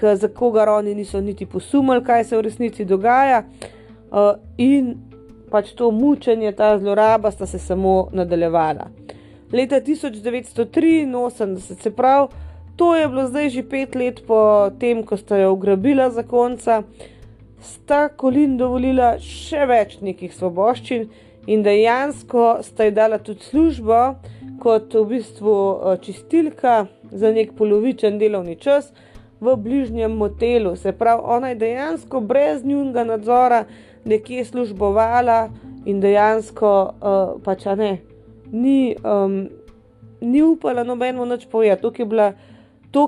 za 0.00 0.28
koga 0.28 0.64
oni 0.72 0.94
niso 0.94 1.20
niti 1.20 1.46
posumili, 1.46 2.04
kaj 2.04 2.24
se 2.24 2.36
v 2.36 2.40
resnici 2.48 2.84
dogaja. 2.88 3.44
Uh, 3.44 4.32
in 4.56 4.94
pač 5.50 5.76
to 5.76 5.90
mučenje, 5.90 6.52
ta 6.56 6.78
zloraba 6.78 7.30
sta 7.30 7.46
se 7.46 7.58
samo 7.58 8.08
nadaljevala. 8.12 8.88
Leta 9.52 9.80
1983, 9.80 11.58
se 11.60 11.90
pravi, 11.90 12.28
to 12.78 12.94
je 12.94 13.08
bilo 13.10 13.26
zdaj 13.26 13.50
že 13.50 13.62
pet 13.66 13.94
let 13.98 14.22
po 14.26 14.70
tem, 14.78 15.02
ko 15.02 15.18
sta 15.18 15.36
jo 15.36 15.52
ugrabila 15.52 16.10
za 16.14 16.22
konca, 16.22 16.82
sta 17.60 18.06
Kolin 18.08 18.54
dovolila 18.56 19.16
še 19.18 19.66
več 19.66 19.98
nekih 19.98 20.30
svoboščin 20.30 21.08
in 21.50 21.64
dejansko 21.66 22.62
sta 22.62 22.86
ji 22.86 22.94
dala 22.94 23.18
tudi 23.18 23.42
službo 23.42 23.98
kot 24.62 24.94
v 24.94 25.04
bistvu 25.10 25.54
eh, 25.58 25.98
čistilka 26.06 26.86
za 27.10 27.34
nek 27.34 27.56
polovičen 27.58 28.18
delovni 28.18 28.54
čas 28.56 28.92
v 29.40 29.56
bližnjem 29.56 30.14
motelu. 30.14 30.76
Se 30.76 30.92
pravi, 30.92 31.22
ona 31.24 31.48
je 31.48 31.54
dejansko 31.54 32.20
brez 32.20 32.64
njunega 32.64 33.04
nadzora 33.04 33.64
nekje 34.04 34.44
službovala 34.44 35.48
in 35.86 36.00
dejansko 36.00 36.70
uh, 36.82 37.42
pač 37.44 37.64
ne, 37.78 37.98
ni, 38.52 38.96
um, 39.04 39.48
ni 40.20 40.42
upala 40.42 40.84
nobeno 40.84 41.24
noč 41.24 41.46
povedati. 41.46 41.82
To, 41.82 41.90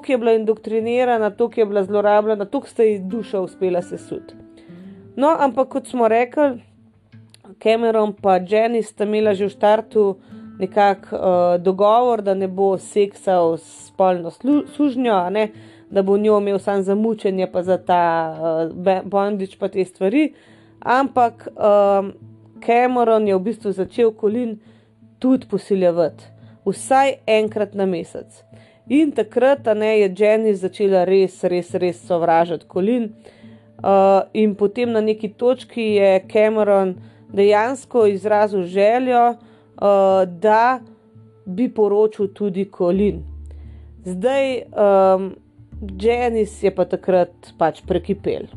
ki 0.01 0.13
je 0.13 0.19
bila 0.19 0.33
indoktrinirana, 0.37 1.31
to, 1.31 1.49
ki 1.49 1.61
je 1.61 1.67
bila 1.67 1.85
zlorabljena, 1.85 2.45
to, 2.45 2.61
ki 2.61 2.71
sta 2.71 2.85
ji 2.85 2.99
duša 2.99 3.41
uspela 3.41 3.83
sesut. 3.83 4.35
No, 5.17 5.37
ampak 5.39 5.69
kot 5.69 5.89
smo 5.89 6.09
rekli, 6.09 6.61
Cameron 7.63 8.15
in 8.25 8.47
Jenny 8.47 8.83
sta 8.83 9.05
imela 9.05 9.35
že 9.35 9.47
v 9.47 9.53
startu 9.53 10.17
nekakšen 10.61 11.19
uh, 11.19 11.63
dogovor, 11.63 12.23
da 12.23 12.35
ne 12.35 12.49
bo 12.49 12.79
seksal 12.79 13.57
s 13.57 13.89
spolno 13.89 14.31
služnjo, 14.31 15.31
ne, 15.31 15.49
da 15.91 16.03
bo 16.03 16.17
njo 16.17 16.39
imel 16.39 16.59
samo 16.59 16.83
za 16.83 16.95
mučenje, 16.95 17.47
pa 17.53 17.63
za 17.63 17.79
ta 17.79 18.37
uh, 18.69 19.03
bondič, 19.05 19.57
pa 19.59 19.69
te 19.69 19.85
stvari. 19.85 20.33
Ampak 20.81 21.49
um, 21.49 22.13
Cameron 22.67 23.29
je 23.29 23.37
v 23.37 23.41
bistvu 23.41 23.73
začel 23.73 24.13
kolin 24.13 24.59
tudi 25.19 25.47
posiljevati, 25.49 26.25
vsaj 26.65 27.15
enkrat 27.27 27.75
na 27.75 27.87
mesec. 27.87 28.45
In 28.91 29.13
takrat 29.15 29.67
ne, 29.77 29.93
je 30.01 30.09
Jenny 30.19 30.55
začela 30.55 31.05
res, 31.07 31.37
res, 31.47 31.75
res 31.79 32.01
sovražiti 32.07 32.67
kolin. 32.67 33.13
Uh, 33.81 34.27
in 34.35 34.55
potem 34.59 34.91
na 34.93 35.01
neki 35.01 35.31
točki 35.39 35.95
je 35.97 36.25
Cameron 36.29 36.97
dejansko 37.33 38.07
izrazil 38.07 38.67
željo, 38.67 39.31
uh, 39.31 40.27
da 40.27 40.81
bi 41.47 41.69
poročil 41.75 42.29
tudi 42.35 42.65
Kolin. 42.65 43.23
Zdaj, 44.05 44.57
um, 44.59 45.35
Janis 46.01 46.63
je 46.63 46.75
pa 46.75 46.85
takrat 46.85 47.53
pač 47.59 47.81
prekipel. 47.87 48.51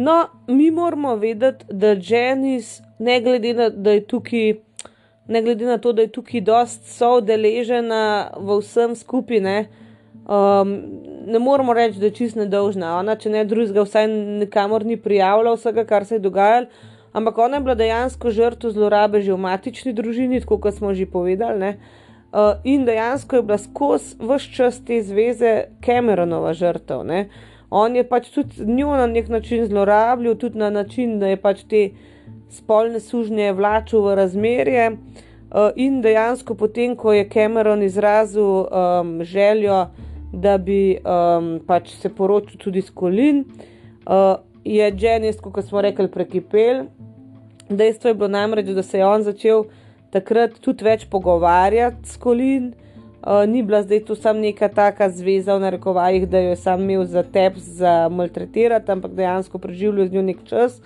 No, 0.00 0.28
mi 0.46 0.70
moramo 0.70 1.16
vedeti, 1.16 1.64
da 1.70 1.96
Janis, 2.08 2.82
ne 2.98 3.20
glede 3.20 3.52
na, 3.54 3.68
da 3.68 3.90
je 3.90 4.00
tukaj, 4.06 4.54
ne 5.28 5.42
glede 5.42 5.66
na 5.66 5.78
to, 5.78 5.92
da 5.92 6.02
je 6.02 6.08
tukaj 6.08 6.40
dost 6.40 6.86
soodeležena 6.88 8.30
v 8.36 8.56
vsem 8.62 8.94
skupine, 8.96 9.66
um, 10.24 10.72
ne 11.26 11.38
moremo 11.38 11.76
reči, 11.76 12.00
da 12.00 12.08
je 12.08 12.14
čist 12.16 12.40
nedolžna. 12.40 12.94
Ona, 13.02 13.18
če 13.20 13.34
ne 13.34 13.44
drugega, 13.44 13.84
vsaj 13.84 14.08
nikamor 14.40 14.88
ni 14.88 14.96
prijavila 14.96 15.52
vsega, 15.58 15.84
kar 15.84 16.08
se 16.08 16.16
je 16.16 16.24
dogajalo. 16.24 16.72
Ampak 17.12 17.38
ona 17.38 17.60
je 17.60 17.66
bila 17.68 17.76
dejansko 17.76 18.32
žrtev 18.32 18.72
zlorabe 18.72 19.20
že 19.20 19.36
v 19.36 19.44
matični 19.44 19.92
družini, 19.92 20.40
tako 20.40 20.62
kot 20.64 20.80
smo 20.80 20.94
že 20.96 21.10
povedali. 21.12 21.74
Uh, 22.32 22.56
in 22.64 22.88
dejansko 22.88 23.36
je 23.36 23.42
bila 23.42 23.60
skozi 23.60 24.16
vse 24.16 24.52
čas 24.56 24.80
te 24.80 25.02
zveze 25.04 25.54
Cameronova 25.84 26.56
žrtev. 26.56 27.04
Ne? 27.04 27.49
On 27.70 27.96
je 27.96 28.04
pač 28.04 28.30
tudi 28.34 28.64
njo 28.66 28.96
na 28.98 29.06
nek 29.06 29.28
način 29.28 29.66
zlorabljal, 29.66 30.34
tudi 30.34 30.58
na 30.58 30.70
način, 30.70 31.18
da 31.18 31.30
je 31.30 31.36
pač 31.36 31.62
te 31.70 31.90
spolne 32.50 33.00
sužnje 33.00 33.52
vlačil 33.52 34.02
v 34.02 34.14
razmerje. 34.14 34.90
Uh, 34.90 35.70
in 35.76 35.98
dejansko, 36.02 36.54
potem, 36.54 36.94
ko 36.96 37.12
je 37.12 37.28
Cameron 37.28 37.82
izrazil 37.82 38.66
um, 38.66 39.22
željo, 39.22 39.86
da 40.32 40.58
bi 40.58 40.98
um, 40.98 41.56
pač 41.66 41.94
se 41.98 42.08
poročil 42.08 42.58
tudi 42.58 42.82
s 42.82 42.90
Kolin. 42.90 43.44
Uh, 44.06 44.38
je 44.64 44.92
Janis, 44.98 45.40
kot 45.40 45.64
smo 45.66 45.82
rekli, 45.82 46.10
prekipel. 46.10 46.84
Dejstvo 47.68 48.10
je 48.10 48.14
bilo 48.14 48.28
namreč, 48.28 48.66
da 48.66 48.82
se 48.82 48.98
je 48.98 49.06
on 49.06 49.22
začel 49.22 49.64
takrat 50.10 50.58
tudi 50.60 50.84
več 50.84 51.06
pogovarjati 51.10 52.08
s 52.08 52.16
Kolin. 52.18 52.72
Uh, 53.20 53.44
ni 53.48 53.62
bila 53.62 53.82
zdaj 53.82 54.04
tu 54.04 54.14
samo 54.14 54.40
neka 54.40 54.68
taka 54.68 55.10
zveza, 55.10 55.56
v 55.56 55.60
narekovajih, 55.60 56.28
da 56.28 56.38
jo 56.38 56.50
je 56.50 56.56
sam 56.56 56.82
imel 56.82 57.04
za 57.04 57.22
tep, 57.22 57.56
za 57.56 58.08
maltretirati, 58.08 58.92
ampak 58.92 59.12
dejansko 59.12 59.58
preživljal 59.58 60.08
z 60.08 60.12
njo 60.12 60.22
nek 60.22 60.44
čas. 60.44 60.80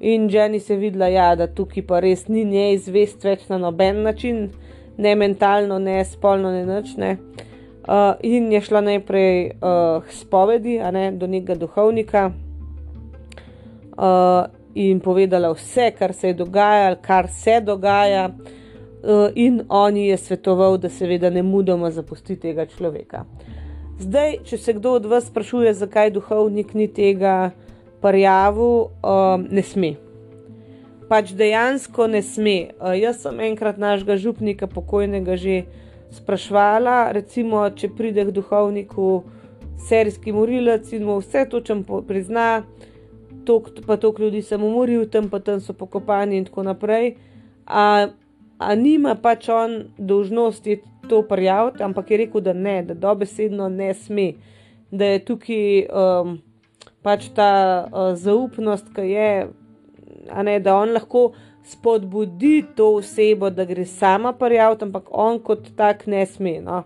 In 0.00 0.28
Jenny 0.28 0.58
se 0.58 0.74
je 0.74 0.78
videla, 0.78 1.06
ja, 1.06 1.34
da 1.34 1.46
tukaj 1.46 1.86
pa 1.86 2.00
res 2.00 2.28
ni 2.28 2.44
njej 2.44 2.78
zvest 2.78 3.24
več 3.24 3.48
na 3.48 3.58
noben 3.58 4.02
način, 4.02 4.48
ne 4.96 5.14
mentalno, 5.14 5.78
ne 5.78 6.04
spolno, 6.04 6.50
ne 6.52 6.66
nič. 6.66 6.96
Ne. 6.96 7.16
Uh, 7.18 7.44
Uh, 7.88 7.94
in 8.20 8.52
je 8.52 8.60
šla 8.60 8.80
najprej 8.80 9.46
uh, 9.64 10.04
spovedi 10.12 10.76
ne, 10.92 11.12
do 11.12 11.26
nekega 11.26 11.54
duhovnika 11.54 12.26
uh, 13.96 14.44
in 14.74 15.00
povedala 15.00 15.54
vse, 15.54 15.94
kar 15.98 16.12
se 16.12 16.28
je 16.28 16.34
dogajalo, 16.34 16.98
kar 17.00 17.30
se 17.32 17.60
dogaja, 17.64 18.26
uh, 18.28 18.57
in 19.34 19.62
on 19.68 19.96
ji 19.96 20.08
je 20.08 20.16
svetoval, 20.16 20.78
da 20.78 20.88
seveda 20.88 21.30
ne 21.30 21.42
mudoma 21.42 21.90
zapusti 21.90 22.36
tega 22.36 22.66
človeka. 22.66 23.24
Zdaj, 23.98 24.36
če 24.46 24.58
se 24.58 24.72
kdo 24.72 24.92
od 24.98 25.06
vas 25.06 25.26
sprašuje, 25.26 25.74
zakaj 25.74 26.10
duhovnik 26.14 26.74
ni 26.74 26.86
tega 26.86 27.50
prijavil, 28.02 28.90
uh, 29.02 29.42
ne 29.50 29.62
sme. 29.62 29.96
Pač 31.08 31.32
dejansko 31.34 32.06
ne 32.06 32.22
sme. 32.22 32.70
Uh, 32.78 32.94
jaz 32.94 33.24
sem 33.24 33.40
enkrat 33.40 33.78
našega 33.78 34.16
župnika, 34.16 34.70
pokojnega 34.70 35.34
že 35.34 35.64
sprašvala, 36.14 37.10
recimo, 37.12 37.66
če 37.74 37.90
pride 37.90 38.24
k 38.28 38.34
duhovniku 38.34 39.08
serijski 39.88 40.32
morilec 40.32 40.92
in 40.92 41.04
mu 41.04 41.18
vse 41.18 41.44
to, 41.50 41.60
če 41.60 41.80
mu 41.80 42.00
prizna, 42.06 42.62
tok, 43.44 43.72
pa 43.86 43.96
toliko 43.96 44.28
ljudi 44.28 44.42
sem 44.42 44.62
umoril, 44.62 45.08
tam 45.10 45.28
pa 45.28 45.42
tam 45.42 45.60
so 45.60 45.74
pokopani 45.74 46.38
in 46.38 46.46
tako 46.48 46.64
naprej. 46.70 47.16
A, 47.66 48.08
a 48.58 48.74
nima 48.74 49.14
pač 49.14 49.48
on 49.48 49.84
dožnosti 49.98 50.80
to 51.08 51.22
prijaviti, 51.22 51.82
ampak 51.82 52.10
je 52.10 52.16
rekel, 52.16 52.40
da 52.40 52.52
ne, 52.52 52.82
da 52.82 52.94
dobesedno 52.94 53.68
ne 53.68 53.94
sme, 53.94 54.32
da 54.90 55.04
je 55.04 55.24
tukaj 55.24 55.86
um, 55.88 56.38
pač 57.02 57.28
ta 57.34 57.52
uh, 57.86 58.14
zaupnost, 58.16 58.90
ki 58.94 59.06
je, 59.10 59.30
ne 60.44 60.58
da 60.60 60.76
on 60.76 60.92
lahko 60.92 61.30
spodbudi 61.68 62.64
to 62.76 62.94
osebo, 62.98 63.50
da 63.50 63.64
gre 63.64 63.84
sama 63.86 64.32
prijaviti, 64.32 64.84
ampak 64.84 65.08
on 65.10 65.38
kot 65.38 65.70
tak 65.76 66.06
ne 66.06 66.26
sme. 66.26 66.58
No. 66.64 66.82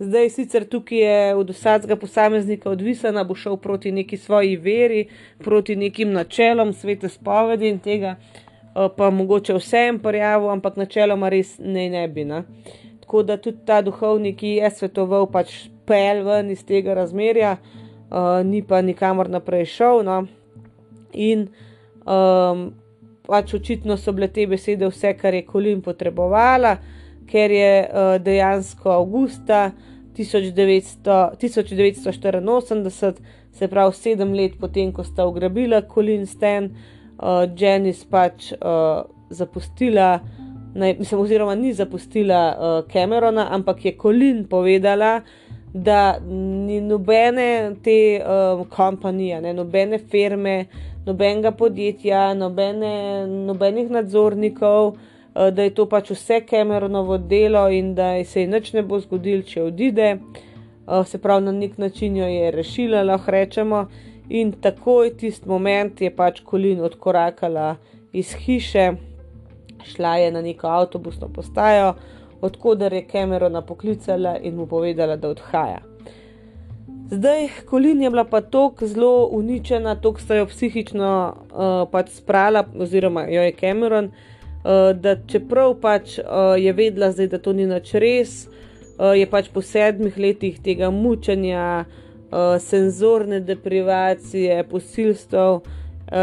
Zdaj, 0.00 0.30
sicer 0.30 0.64
tukaj 0.64 0.98
je 0.98 1.34
od 1.36 1.50
vsakega 1.50 1.96
posameznika 1.96 2.70
odvisen, 2.70 3.18
bo 3.28 3.34
šel 3.34 3.56
proti 3.60 3.92
neki 3.92 4.16
svoji 4.16 4.56
veri, 4.56 5.08
proti 5.44 5.76
nekim 5.76 6.12
načelom 6.12 6.72
svete 6.72 7.08
spovedi 7.08 7.68
in 7.68 7.78
tega, 7.84 8.14
pa 8.96 9.10
mogoče 9.10 9.54
vsem 9.54 9.98
prijavil, 9.98 10.50
ampak 10.50 10.76
načeloma 10.76 11.28
res 11.28 11.58
ne, 11.58 11.88
ne 11.90 12.06
bi. 12.08 12.24
Ne. 12.24 12.42
Tako 13.00 13.22
da 13.22 13.36
tudi 13.36 13.64
ta 13.66 13.80
duhovnik 13.82 14.42
je 14.42 14.70
svetoval 14.70 15.26
pač 15.32 15.68
pel 15.86 16.22
ven 16.24 16.50
iz 16.50 16.62
tega 16.64 16.94
razmerja, 16.94 17.56
uh, 17.56 18.40
ni 18.46 18.62
pa 18.62 18.82
nikamor 18.82 19.28
naprej 19.28 19.66
šel. 19.74 20.04
No. 20.06 20.20
In 21.12 21.48
um, 22.06 22.70
pač 23.26 23.54
očitno 23.58 23.96
so 23.98 24.14
bile 24.14 24.30
te 24.30 24.46
besede 24.46 24.88
vse, 24.88 25.14
kar 25.18 25.34
je 25.34 25.42
Kolin 25.46 25.82
potrebovala, 25.82 26.76
ker 27.30 27.50
je 27.50 27.74
uh, 27.82 28.14
dejansko 28.22 28.94
avgusta 28.94 29.70
1900, 30.16 31.36
1984, 31.42 33.12
se 33.52 33.68
pravi 33.68 33.94
sedem 33.94 34.32
let 34.34 34.56
potem, 34.60 34.92
ko 34.92 35.04
sta 35.04 35.26
ugrabila 35.26 35.82
Kolin 35.82 36.26
Sten, 36.26 36.70
uh, 37.22 37.44
Janis 37.56 38.04
pač 38.04 38.52
uh, 38.52 39.04
zapustila. 39.30 40.20
Naj, 40.74 40.96
mislim, 40.98 41.20
oziroma, 41.20 41.54
ni 41.54 41.72
zapustila 41.72 42.42
uh, 42.50 42.92
Camerona, 42.92 43.48
ampak 43.50 43.84
je 43.84 43.96
Kolin 43.96 44.44
povedala, 44.44 45.20
da 45.74 46.18
ni 46.66 46.80
nobene 46.80 47.74
te 47.84 48.22
uh, 48.22 48.66
kompanije, 48.68 49.54
nobene 49.54 49.98
firme, 49.98 50.66
nobenega 51.06 51.50
podjetja, 51.50 52.34
nobene, 52.34 53.26
nobenih 53.26 53.90
nadzornikov, 53.90 54.94
eh, 55.34 55.50
da 55.50 55.62
je 55.62 55.74
to 55.74 55.86
pač 55.88 56.10
vse 56.10 56.40
Cameronovo 56.50 57.18
delo 57.18 57.68
in 57.70 57.94
da 57.94 58.24
se 58.24 58.40
ji 58.40 58.46
nič 58.46 58.72
ne 58.72 58.82
bo 58.82 59.00
zgodilo, 59.00 59.42
če 59.42 59.62
odide. 59.62 60.18
uh, 60.86 61.06
se 61.06 61.18
pravi, 61.18 61.44
na 61.44 61.52
nek 61.52 61.78
način 61.78 62.16
jo 62.16 62.26
je 62.26 62.50
rešila, 62.50 63.02
lahko 63.02 63.30
rečemo. 63.30 63.86
In 64.30 64.52
takoj 64.52 65.08
tisti 65.18 65.48
moment 65.50 66.00
je 66.00 66.08
pač 66.14 66.36
Kolin 66.46 66.78
odkorakala 66.86 67.74
iz 68.14 68.30
hiše, 68.38 68.92
šla 69.84 70.12
je 70.16 70.28
na 70.30 70.42
neko 70.42 70.68
avtobusno 70.70 71.26
postajo, 71.34 71.94
odkuder 72.40 72.92
je 72.92 73.08
Camerona 73.10 73.62
poklicala 73.66 74.36
in 74.38 74.54
mu 74.54 74.66
povedala, 74.70 75.16
da 75.16 75.32
odhaja. 75.34 75.80
Zdaj, 77.10 77.48
Kolin 77.66 78.02
je 78.02 78.10
bila 78.10 78.24
pa 78.24 78.40
tako 78.40 78.86
zelo 78.86 79.26
uničena, 79.26 79.96
tako 80.00 80.20
sta 80.20 80.38
jo 80.38 80.46
psihično 80.46 81.10
uh, 81.34 81.90
pač 81.90 82.12
sprala, 82.14 82.62
oziroma 82.78 83.24
jo 83.26 83.42
je 83.42 83.56
Cameron, 83.58 84.12
uh, 84.12 84.92
da 84.94 85.16
čeprav 85.26 85.74
pač 85.82 86.18
uh, 86.18 86.54
je 86.54 86.72
vedela, 86.72 87.10
zdaj, 87.10 87.32
da 87.34 87.42
to 87.42 87.52
ni 87.52 87.66
nič 87.66 87.90
res, 87.98 88.46
uh, 88.46 89.10
je 89.10 89.26
pač 89.26 89.50
po 89.50 89.58
sedmih 89.58 90.14
letih 90.18 90.62
tega 90.62 90.92
mučenja, 90.94 91.66
uh, 91.82 92.06
senzorne 92.60 93.40
deprivacije, 93.40 94.64
posilstv 94.70 95.36
uh, 95.36 95.62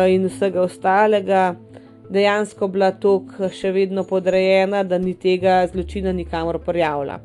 in 0.09 0.25
vsega 0.25 0.61
ostalega, 0.61 1.55
dejansko 2.09 2.67
bila 2.67 2.91
tako 2.91 3.49
še 3.51 3.71
vedno 3.71 4.03
podrejena, 4.07 4.83
da 4.83 4.97
ni 4.97 5.13
tega 5.13 5.65
zločina 5.71 6.13
nikamor 6.15 6.59
prijavila. 6.63 7.19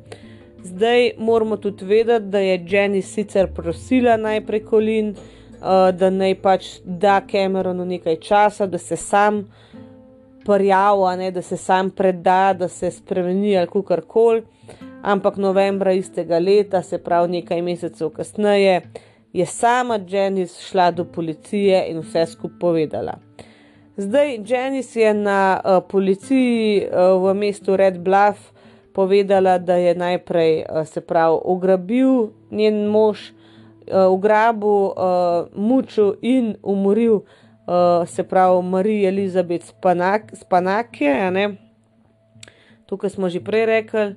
Zdaj 0.62 1.12
moramo 1.18 1.56
tudi 1.56 1.84
vedeti, 1.84 2.26
da 2.26 2.38
je 2.38 2.58
Jenny 2.58 3.02
sicer 3.02 3.48
prosila 3.54 4.16
najprej 4.16 4.64
Kolin, 4.64 5.14
uh, 5.14 5.90
da 5.94 6.10
naj 6.10 6.34
pač 6.42 6.68
da 6.84 7.20
Cameronu 7.30 7.84
nekaj 7.86 8.16
časa, 8.16 8.66
da 8.66 8.78
se 8.78 8.96
sam 8.96 9.44
prijavi, 10.44 11.30
da 11.30 11.42
se 11.42 11.56
sam 11.56 11.90
preda, 11.90 12.54
da 12.58 12.68
se 12.68 12.90
spremeni 12.90 13.58
ali 13.58 13.84
kar 13.86 14.00
koli. 14.00 14.42
Ampak 15.02 15.36
novembra 15.36 15.92
istega 15.92 16.38
leta, 16.38 16.82
se 16.82 16.98
pravi 16.98 17.40
nekaj 17.40 17.62
mesecev 17.62 18.10
kasneje, 18.14 18.82
je 19.32 19.46
sama 19.46 19.98
Jenny 19.98 20.46
šla 20.46 20.90
do 20.90 21.04
policije 21.04 21.86
in 21.90 22.00
vse 22.00 22.26
skupaj 22.26 22.58
povedala. 22.60 23.18
Zdaj, 23.96 24.38
Jenny 24.46 24.82
je 24.94 25.14
na 25.14 25.60
uh, 25.60 25.82
policiji 25.88 26.86
uh, 26.86 27.18
v 27.22 27.34
mestu 27.34 27.76
Red 27.76 27.98
Bluff 27.98 28.52
povedala, 28.92 29.58
da 29.58 29.74
je 29.74 29.94
najprej 29.94 30.58
eh, 30.60 30.84
se 30.84 31.00
pravi 31.00 31.38
ugrabil 31.44 32.28
njen 32.50 32.86
mož, 32.86 33.18
eh, 33.86 34.06
ugrabil, 34.06 34.86
eh, 34.86 35.44
mučil 35.54 36.14
in 36.22 36.56
umoril 36.62 37.20
se 38.06 38.24
pravi 38.24 38.62
Marijo 38.62 39.08
Elizabeth 39.08 39.64
Spanake. 40.34 41.14
Tukaj 42.86 43.10
smo 43.10 43.28
že 43.28 43.40
prej 43.40 43.66
rekli. 43.66 44.16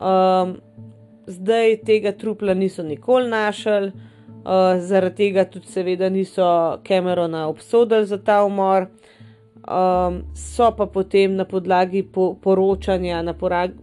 Um, 0.00 0.56
zdaj 1.26 1.76
tega 1.84 2.12
trupla 2.12 2.54
niso 2.54 2.82
nikoli 2.82 3.28
našli, 3.28 3.92
uh, 4.44 4.80
zaradi 4.80 5.16
tega 5.16 5.44
tudi, 5.44 5.66
seveda, 5.66 6.08
niso 6.08 6.78
Camerona 6.88 7.48
obsodili 7.48 8.06
za 8.06 8.18
ta 8.18 8.44
umor. 8.44 8.86
Um, 9.60 10.22
so 10.34 10.70
pa 10.76 10.86
potem 10.86 11.36
na 11.36 11.44
podlagi 11.44 12.02
po, 12.02 12.34
poročanja, 12.34 13.22
na 13.22 13.34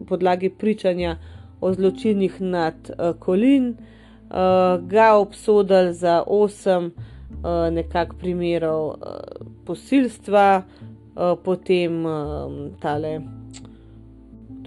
podlagi 0.08 0.50
pričanja 0.50 1.18
o 1.62 1.74
zločinih 1.74 2.42
nad 2.42 2.90
uh, 2.90 3.14
Kolin, 3.20 3.70
uh, 3.70 4.82
ga 4.88 5.14
obsodili 5.14 5.94
za 5.94 6.24
osem 6.28 6.86
uh, 6.86 7.70
nekakšnih 7.72 8.20
primerov 8.20 8.88
uh, 8.88 8.98
posilstva, 9.66 10.62
uh, 10.62 11.38
potem 11.44 12.06
um, 12.06 12.72
tale. 12.82 13.22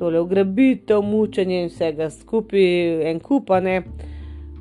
Tole 0.01 0.21
ugrabitev, 0.21 1.03
mučenje 1.03 1.63
in 1.63 1.67
vsega 1.69 2.07
skupaj, 2.11 2.63
en 3.11 3.19
kupane. 3.21 3.83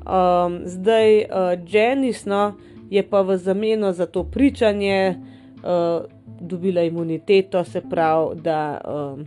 Um, 0.04 0.60
zdaj, 0.68 1.16
uh, 1.18 1.24
Janis 1.64 2.26
no, 2.28 2.52
je 2.90 3.02
pa 3.08 3.22
v 3.24 3.36
zameno 3.36 3.92
za 3.92 4.06
to 4.06 4.24
pričanje 4.24 5.16
uh, 5.16 6.04
dobila 6.40 6.82
imuniteto, 6.82 7.64
se 7.64 7.80
pravi, 7.80 8.40
da 8.40 8.80
um, 8.84 9.24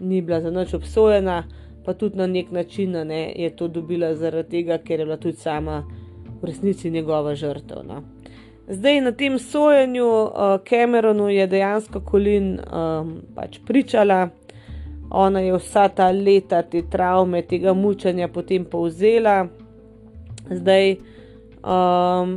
ni 0.00 0.22
bila 0.22 0.40
za 0.40 0.50
noč 0.50 0.74
obsojena, 0.74 1.44
pa 1.84 1.94
tudi 1.94 2.16
na 2.16 2.26
nek 2.26 2.50
način 2.50 2.90
ne, 2.90 3.32
je 3.36 3.56
to 3.56 3.68
dobila 3.68 4.14
zaradi 4.14 4.50
tega, 4.50 4.78
ker 4.78 5.00
je 5.00 5.06
bila 5.06 5.16
tudi 5.16 5.36
sama 5.36 5.84
v 6.42 6.46
resnici 6.46 6.90
njegova 6.90 7.34
žrtev. 7.34 7.78
No. 7.84 8.02
Zdaj 8.68 9.00
na 9.00 9.12
tem 9.12 9.38
sojenju 9.38 10.06
uh, 10.06 10.30
Cameronu 10.68 11.28
je 11.28 11.46
dejansko 11.46 12.00
Kolin 12.00 12.58
um, 12.60 13.22
pač 13.34 13.58
pričala. 13.66 14.28
Ona 15.16 15.40
je 15.40 15.56
vsa 15.56 15.88
ta 15.88 16.10
leta 16.12 16.60
te 16.62 16.82
travme, 16.90 17.40
tega 17.42 17.72
mučanja 17.72 18.28
potem 18.28 18.64
povzela. 18.68 19.46
Zdaj, 20.50 20.96
um, 21.64 22.36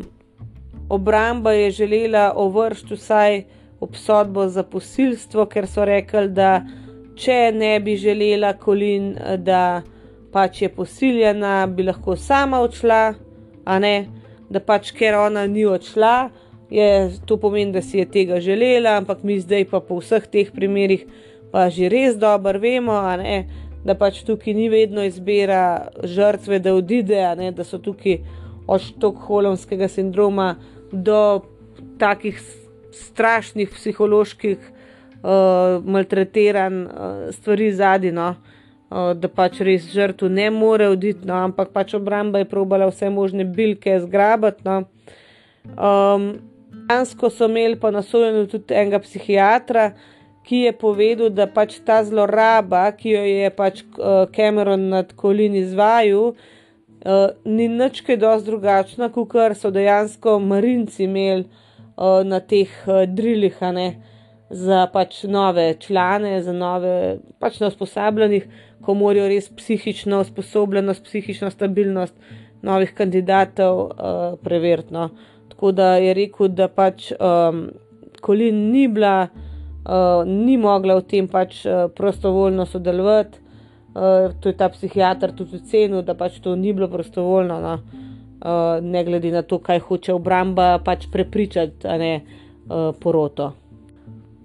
obramba 0.90 1.52
je 1.52 1.72
želela 1.72 2.34
ovršiti 2.36 2.94
vsaj 2.94 3.44
obsodbo 3.80 4.48
za 4.48 4.64
posilstvo, 4.64 5.46
ker 5.46 5.68
so 5.68 5.86
rekli, 5.86 6.28
da 6.28 6.62
če 7.20 7.52
ne 7.52 7.74
bi 7.84 7.98
želela 7.98 8.54
Kolin, 8.58 9.14
da 9.38 9.82
pač 10.32 10.62
je 10.62 10.70
posiljena, 10.70 11.68
bi 11.68 11.84
lahko 11.84 12.16
sama 12.16 12.62
odšla, 12.64 13.02
a 13.66 13.80
ne, 13.80 13.96
da 14.50 14.60
pač 14.60 14.92
ker 14.96 15.18
ona 15.20 15.48
ni 15.48 15.66
odšla, 15.66 16.30
je 16.70 17.10
to 17.26 17.38
pomeni, 17.38 17.74
da 17.74 17.82
si 17.82 18.00
je 18.00 18.06
tega 18.06 18.40
želela, 18.40 18.98
ampak 19.02 19.24
mi 19.24 19.40
zdaj 19.40 19.66
pa 19.72 19.82
po 19.82 20.00
vseh 20.00 20.28
teh 20.32 20.52
primerih 20.54 21.06
pa 21.52 21.70
že 21.70 21.90
res 21.90 22.18
dobro 22.18 22.60
vemo, 22.60 22.98
ne, 23.18 23.46
da 23.86 23.96
pač 23.96 24.24
tukaj 24.28 24.54
ni 24.54 24.70
vedno 24.70 25.04
izbira 25.08 25.90
žrtve, 26.04 26.60
da 26.60 26.76
odide, 26.76 27.22
ne, 27.40 27.52
da 27.52 27.64
so 27.64 27.80
tukaj 27.82 28.20
od 28.70 28.82
štokholmskega 28.86 29.88
sindroma 29.90 30.56
do 30.92 31.42
takih 32.00 32.38
strašnih 32.92 33.70
psiholoških 33.70 34.58
uh, 34.60 35.86
maltretiranj, 35.86 36.84
uh, 36.84 37.34
stvari 37.34 37.72
zadnji, 37.74 38.12
no? 38.12 38.34
uh, 38.90 39.12
da 39.16 39.30
pač 39.32 39.62
res 39.66 39.90
žrtvo 39.94 40.30
ne 40.30 40.50
more 40.54 40.90
oditi, 40.90 41.28
no? 41.28 41.40
ampak 41.48 41.74
pač 41.74 41.96
obramba 41.98 42.44
je 42.44 42.50
probala 42.52 42.90
vse 42.92 43.10
možne 43.10 43.46
bilke 43.46 44.00
zgrabiti. 44.06 44.66
No? 44.68 44.84
Um, 45.76 46.32
Dansko 46.90 47.30
so 47.30 47.46
imeli 47.46 47.78
pa 47.80 47.92
na 47.94 48.02
sojenju 48.02 48.48
tudi 48.50 48.74
enega 48.74 49.00
psihiatra, 49.04 49.92
ki 50.50 50.64
je 50.66 50.74
povedal, 50.74 51.30
da 51.30 51.46
pač 51.46 51.78
ta 51.86 52.00
zloraba, 52.02 52.88
ki 52.98 53.12
jo 53.14 53.22
je 53.22 53.50
pač 53.54 53.84
Cameron 54.34 54.88
nad 54.90 55.14
Kolin 55.14 55.54
izvajal, 55.60 56.34
uh, 56.34 57.28
ni 57.46 57.68
nič 57.70 58.02
kaj 58.02 58.18
dosti 58.18 58.50
drugačna, 58.50 59.12
kot 59.14 59.38
so 59.60 59.70
dejansko 59.70 60.40
marinci 60.42 61.06
imeli 61.06 61.46
na 62.00 62.40
teh 62.40 62.72
drilih, 63.12 63.58
ne, 63.76 63.88
za 64.50 64.88
pač 64.88 65.24
nove 65.28 65.76
člane, 65.84 66.42
za 66.42 66.54
nove, 66.54 67.20
pač 67.40 67.60
na 67.60 67.68
usposabljenih, 67.68 68.46
ko 68.82 68.96
morajo 68.96 69.28
res 69.28 69.50
psihično 69.52 70.22
usposobljenost, 70.24 71.04
psihično 71.04 71.52
stabilnost 71.52 72.16
novih 72.64 72.94
kandidatov 72.96 73.80
uh, 73.84 74.40
preveriti. 74.44 74.94
No. 74.94 75.10
Tako 75.52 75.72
da 75.72 75.96
je 76.00 76.14
rekel, 76.16 76.48
da 76.56 76.68
pač 76.68 77.12
um, 77.20 77.68
Kolin 78.24 78.72
ni 78.72 78.88
bila, 78.88 79.30
uh, 79.90 80.28
ni 80.28 80.58
mogla 80.58 81.00
v 81.00 81.08
tem 81.10 81.28
pač 81.28 81.66
uh, 81.66 81.88
prostovoljno 81.96 82.66
sodelovati. 82.66 83.42
Uh, 83.90 84.30
to 84.40 84.50
je 84.50 84.58
ta 84.58 84.70
psihiater 84.70 85.34
tudi 85.34 85.58
ocenil, 85.58 86.04
da 86.06 86.14
pač 86.14 86.38
to 86.40 86.56
ni 86.56 86.74
bilo 86.74 86.88
prostovoljno. 86.88 87.60
No. 87.60 88.06
Eh, 88.46 88.82
ne 88.82 89.04
glede 89.04 89.32
na 89.32 89.42
to, 89.42 89.58
kaj 89.60 89.80
hoče 89.80 90.14
obramba 90.14 90.80
pač 90.84 91.10
prepričati, 91.12 91.88
a 91.88 91.98
ne 91.98 92.14
uh, 92.22 92.96
poroto. 93.00 93.52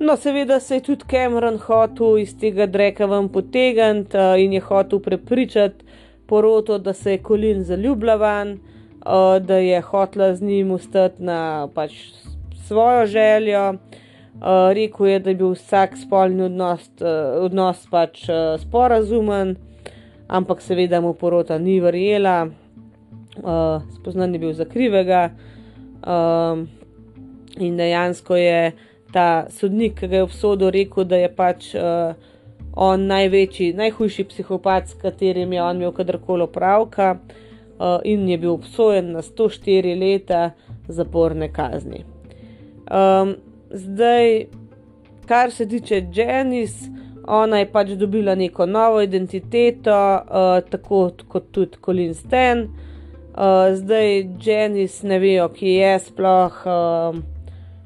No, 0.00 0.16
seveda 0.16 0.58
se 0.60 0.80
je 0.80 0.82
tudi 0.82 1.06
Cameron 1.10 1.60
hotel 1.62 2.18
iz 2.18 2.32
tega 2.38 2.66
dreka 2.66 3.06
ven 3.06 3.28
potegniti 3.28 4.18
uh, 4.18 4.34
in 4.40 4.52
je 4.52 4.60
hotel 4.60 4.98
prepričati 4.98 5.84
poroto, 6.26 6.78
da 6.78 6.92
se 6.92 7.14
je 7.14 7.22
Kolin 7.22 7.62
zaljubila 7.62 8.16
van, 8.16 8.56
uh, 9.06 9.38
da 9.38 9.60
je 9.62 9.80
hotla 9.80 10.34
z 10.34 10.42
njim 10.42 10.70
ustati 10.74 11.22
na 11.22 11.68
pač 11.74 11.94
svojo 12.66 13.06
željo. 13.06 13.68
Uh, 13.70 14.03
rekel 14.74 15.06
je, 15.06 15.18
da 15.18 15.30
je 15.30 15.36
bil 15.36 15.54
vsak 15.54 15.96
spolni 15.96 16.42
odnos, 16.48 16.90
uh, 17.00 17.44
odnos 17.44 17.86
pač 17.90 18.26
uh, 18.28 18.56
sporazumen, 18.60 19.56
ampak 20.28 20.60
seveda 20.60 21.00
mu 21.00 21.14
porota 21.14 21.58
ni 21.58 21.80
verjela 21.80 22.50
uh, 23.42 23.82
spoznan 23.94 24.34
je 24.34 24.38
bil 24.38 24.52
za 24.52 24.64
krivega. 24.64 25.30
Um, 26.06 26.68
in 27.56 27.76
dejansko 27.76 28.36
je 28.36 28.72
ta 29.12 29.46
sodnik, 29.50 29.98
ki 30.00 30.08
ga 30.08 30.16
je 30.16 30.22
obsodil, 30.22 30.70
rekel, 30.70 31.04
da 31.04 31.16
je 31.16 31.30
pač 31.34 31.70
uh, 31.78 32.14
on 32.74 33.06
največji, 33.06 33.72
najhujši 33.78 34.24
psihopat, 34.30 34.88
s 34.88 34.98
katerim 34.98 35.52
je 35.52 35.62
on 35.62 35.76
imel 35.76 35.92
kadarkoli 35.94 36.42
opravka, 36.42 37.14
uh, 37.78 38.00
in 38.04 38.28
je 38.28 38.38
bil 38.38 38.56
obsojen 38.56 39.12
na 39.14 39.22
104 39.22 39.94
leta 40.00 40.50
zaporne 40.88 41.52
kazni. 41.52 42.04
Um, 42.90 43.36
zdaj, 43.74 44.46
kar 45.26 45.50
se 45.50 45.66
tiče 45.68 46.06
Janis, 46.14 46.88
Ona 47.26 47.58
je 47.58 47.66
pač 47.72 47.90
dobila 47.96 48.34
neko 48.34 48.66
novo 48.66 49.00
identiteto, 49.00 49.96
uh, 49.96 50.58
tako 50.70 51.10
kot 51.28 51.46
tudi 51.52 51.78
Colin 51.84 52.14
Stan. 52.14 52.66
Uh, 53.34 53.72
zdaj 53.74 54.26
Janice 54.44 55.06
ne 55.08 55.18
vejo, 55.18 55.48
ki 55.48 55.72
je 55.78 55.94
sploh, 56.04 56.58
uh, 56.68 57.16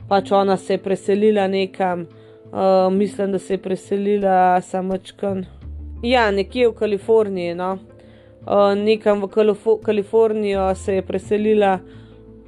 pač 0.09 0.32
ona 0.32 0.57
se 0.57 0.74
je 0.74 0.82
preselila 0.82 1.47
nekam, 1.49 2.03
uh, 2.51 2.91
mislim, 2.93 3.32
da 3.32 3.39
se 3.39 3.55
je 3.55 3.62
preselila 3.62 4.61
samočkan. 4.61 5.47
Ja, 6.03 6.30
nekje 6.30 6.68
v 6.68 6.74
Kaliforniji, 6.74 7.55
no. 7.55 7.76
Uh, 8.43 8.74
nekam 8.74 9.22
v 9.22 9.30
Kalifo 9.30 9.76
Kalifornijo 9.78 10.74
se 10.74 10.99
je 10.99 11.03
preselila, 11.03 11.78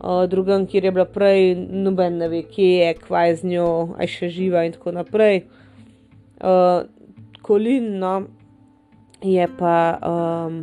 uh, 0.00 0.24
drugam, 0.28 0.66
kjer 0.66 0.84
je 0.84 0.90
bila 0.90 1.04
prej, 1.04 1.54
noben 1.56 2.18
ne 2.18 2.28
ve, 2.28 2.42
kje 2.42 2.72
je, 2.78 2.94
kvaj 2.94 3.36
z 3.36 3.52
njo, 3.52 3.70
aj 3.98 4.12
še 4.16 4.28
živa 4.28 4.64
in 4.64 4.76
tako 4.76 4.94
naprej. 4.96 5.44
Uh, 6.40 6.88
Kolin, 7.42 7.98
no, 7.98 8.14
je 9.22 9.46
pa 9.58 9.76
um, 10.04 10.60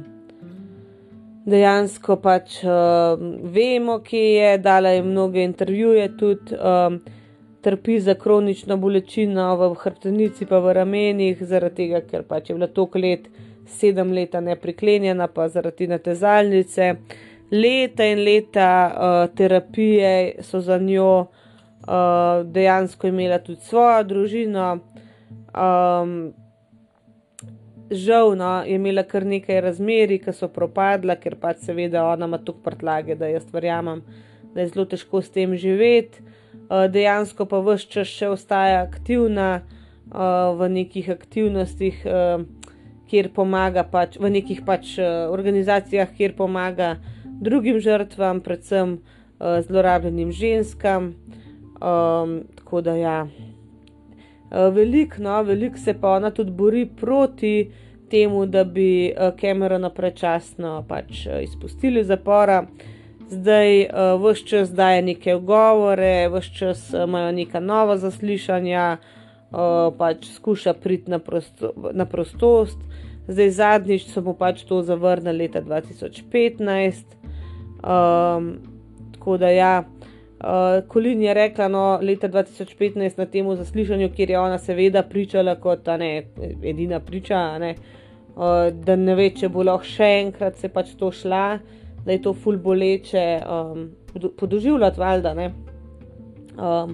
dejansko 1.45 2.17
pač 2.21 2.59
uh, 2.63 3.19
vemo, 3.53 3.99
kje 4.05 4.25
je, 4.33 4.57
dala 4.57 4.95
je 4.95 5.03
mnoge 5.03 5.43
intervjuje, 5.43 6.09
tudi 6.17 6.57
um, 6.57 6.99
trpi 7.61 7.99
za 7.99 8.13
kronično 8.15 8.77
bolečino 8.77 9.55
v 9.57 9.73
hrbtenici, 9.75 10.45
pa 10.45 10.59
v 10.59 10.73
ramenih, 10.73 11.41
zaradi 11.41 11.83
tega, 11.83 12.01
ker 12.01 12.23
pač 12.23 12.49
je 12.49 12.55
bila 12.55 12.67
toliko 12.67 12.99
let, 12.99 13.29
sedem 13.67 14.13
let 14.15 14.37
nepriklenjena, 14.41 15.27
pa 15.27 15.49
zaradi 15.51 15.87
natezalnice. 15.87 16.93
Leta 17.51 18.03
in 18.03 18.23
leta 18.25 18.71
uh, 18.91 19.35
terapije 19.35 20.43
so 20.43 20.59
za 20.59 20.77
njo 20.77 21.27
uh, 21.87 22.45
dejansko 22.51 23.07
imela 23.07 23.39
tudi 23.39 23.61
svojo 23.61 24.03
družino. 24.03 24.79
Um, 25.55 26.33
žal 27.91 28.35
no, 28.35 28.63
je 28.63 28.75
imela 28.75 29.03
kar 29.03 29.25
nekaj 29.25 29.61
razmeri, 29.61 30.19
ki 30.19 30.33
so 30.35 30.49
propadla, 30.51 31.15
ker 31.15 31.37
pač 31.39 31.63
seveda 31.63 32.03
ona 32.05 32.27
ima 32.27 32.37
tukaj 32.37 32.63
prtlage, 32.63 33.15
da 33.15 33.31
jaz 33.31 33.47
verjamem, 33.53 34.03
da 34.53 34.61
je 34.61 34.73
zelo 34.73 34.85
težko 34.85 35.21
s 35.21 35.31
tem 35.31 35.55
živeti. 35.55 36.23
Uh, 36.67 36.85
dejansko 36.91 37.47
pa 37.47 37.61
vse 37.63 37.87
čas 37.87 38.11
še 38.11 38.27
ostaja 38.33 38.81
aktivna 38.83 39.61
uh, 39.61 40.51
v 40.59 40.67
nekih 40.81 41.07
aktivnostih, 41.15 42.03
uh, 42.03 42.43
kjer 43.07 43.31
pomaga, 43.31 43.85
pač, 43.87 44.17
v 44.19 44.35
nekih 44.35 44.65
pač 44.67 44.97
uh, 44.99 45.29
organizacijah, 45.31 46.11
kjer 46.11 46.35
pomaga 46.35 46.97
drugim 47.41 47.79
žrtvam, 47.79 48.41
predvsem 48.41 48.93
uh, 48.93 49.59
zlorabljenim 49.67 50.31
ženskam. 50.31 51.15
Um, 51.77 52.41
tako 52.55 52.81
da 52.81 52.95
ja. 52.95 53.27
Eh, 54.51 54.69
veliko, 54.71 55.15
no, 55.19 55.43
veliko 55.43 55.77
se 55.77 55.93
pa 56.01 56.09
ona 56.09 56.31
tudi 56.31 56.51
bori 56.51 56.85
proti 56.85 57.71
temu, 58.09 58.45
da 58.45 58.63
bi 58.63 59.13
Camerona 59.41 59.87
eh, 59.87 59.95
prečasno 59.95 60.85
pač 60.87 61.27
izpustili 61.43 62.03
zapora. 62.03 62.65
Zdaj, 63.29 63.89
vse 64.23 64.45
čas 64.47 64.69
daje 64.71 65.01
neke 65.01 65.35
govore, 65.35 66.29
vse 66.31 66.53
čas 66.55 66.93
imajo 66.93 67.31
neka 67.31 67.59
nova 67.59 67.97
zaslišanja, 67.97 68.97
pač 69.97 70.29
skuša 70.35 70.73
priti 70.73 71.11
na, 71.11 71.19
prosto, 71.19 71.73
na 71.91 72.05
prostost. 72.05 72.79
Zdaj, 73.27 73.51
zadnjič 73.51 74.07
so 74.07 74.23
mu 74.23 74.33
pač 74.33 74.63
to 74.63 74.79
zavrnili 74.81 75.43
leta 75.43 75.61
2015. 75.61 77.26
Um, 77.83 78.57
tako 79.13 79.37
da 79.37 79.49
ja. 79.49 79.83
Uh, 80.37 80.87
Kolin 80.87 81.21
je 81.21 81.33
rekla, 81.33 81.67
no, 81.67 81.99
leta 82.01 82.29
2015 82.29 83.17
na 83.17 83.25
tem 83.25 83.55
zaslišanju, 83.55 84.11
kjer 84.15 84.29
je 84.29 84.39
ona 84.39 84.57
seveda 84.57 85.01
pričala 85.03 85.55
kot 85.55 85.87
ne, 85.97 86.27
edina 86.63 86.99
priča, 86.99 87.57
ne, 87.57 87.75
uh, 88.35 88.69
da 88.85 88.95
ne 88.95 89.15
ve, 89.15 89.31
če 89.33 89.49
bo 89.49 89.65
lahko 89.65 89.89
še 89.89 90.09
enkrat 90.19 90.59
se 90.61 90.69
pač 90.69 90.93
to 90.99 91.09
šla, 91.11 91.57
da 92.05 92.11
je 92.11 92.21
to 92.21 92.35
ful 92.37 92.57
boleče 92.61 93.25
um, 93.49 93.89
podoživljati, 94.37 94.99
valjda. 94.99 95.33
Um, 95.33 96.93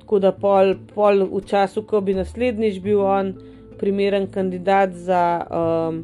tako 0.00 0.18
da 0.24 0.32
pol, 0.32 0.74
pol 0.94 1.26
v 1.28 1.44
času, 1.46 1.84
ko 1.84 2.00
bi 2.00 2.16
naslednjič 2.16 2.80
bil 2.80 3.04
on 3.04 3.34
primeren 3.78 4.26
kandidat 4.32 4.96
za. 4.96 5.22
Um, 5.52 6.02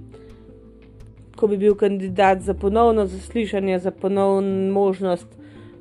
Ko 1.36 1.46
bi 1.46 1.56
bil 1.56 1.74
kandidat 1.74 2.40
za 2.40 2.54
ponovno 2.54 3.06
zaslišanje, 3.06 3.78
za 3.78 3.90
ponovno 3.90 4.72
možnost 4.72 5.26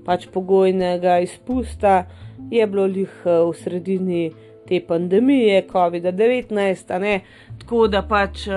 pač 0.06 0.28
pogojnega 0.34 1.20
izpusta, 1.20 2.06
je 2.52 2.68
bilo 2.68 2.86
jih 2.86 3.22
eh, 3.26 3.40
v 3.42 3.54
sredini 3.54 4.32
te 4.68 4.82
pandemije, 4.88 5.68
COVID-19. 5.72 7.20
Tako 7.60 7.88
da 7.88 8.02
pač 8.02 8.48
uh, 8.48 8.54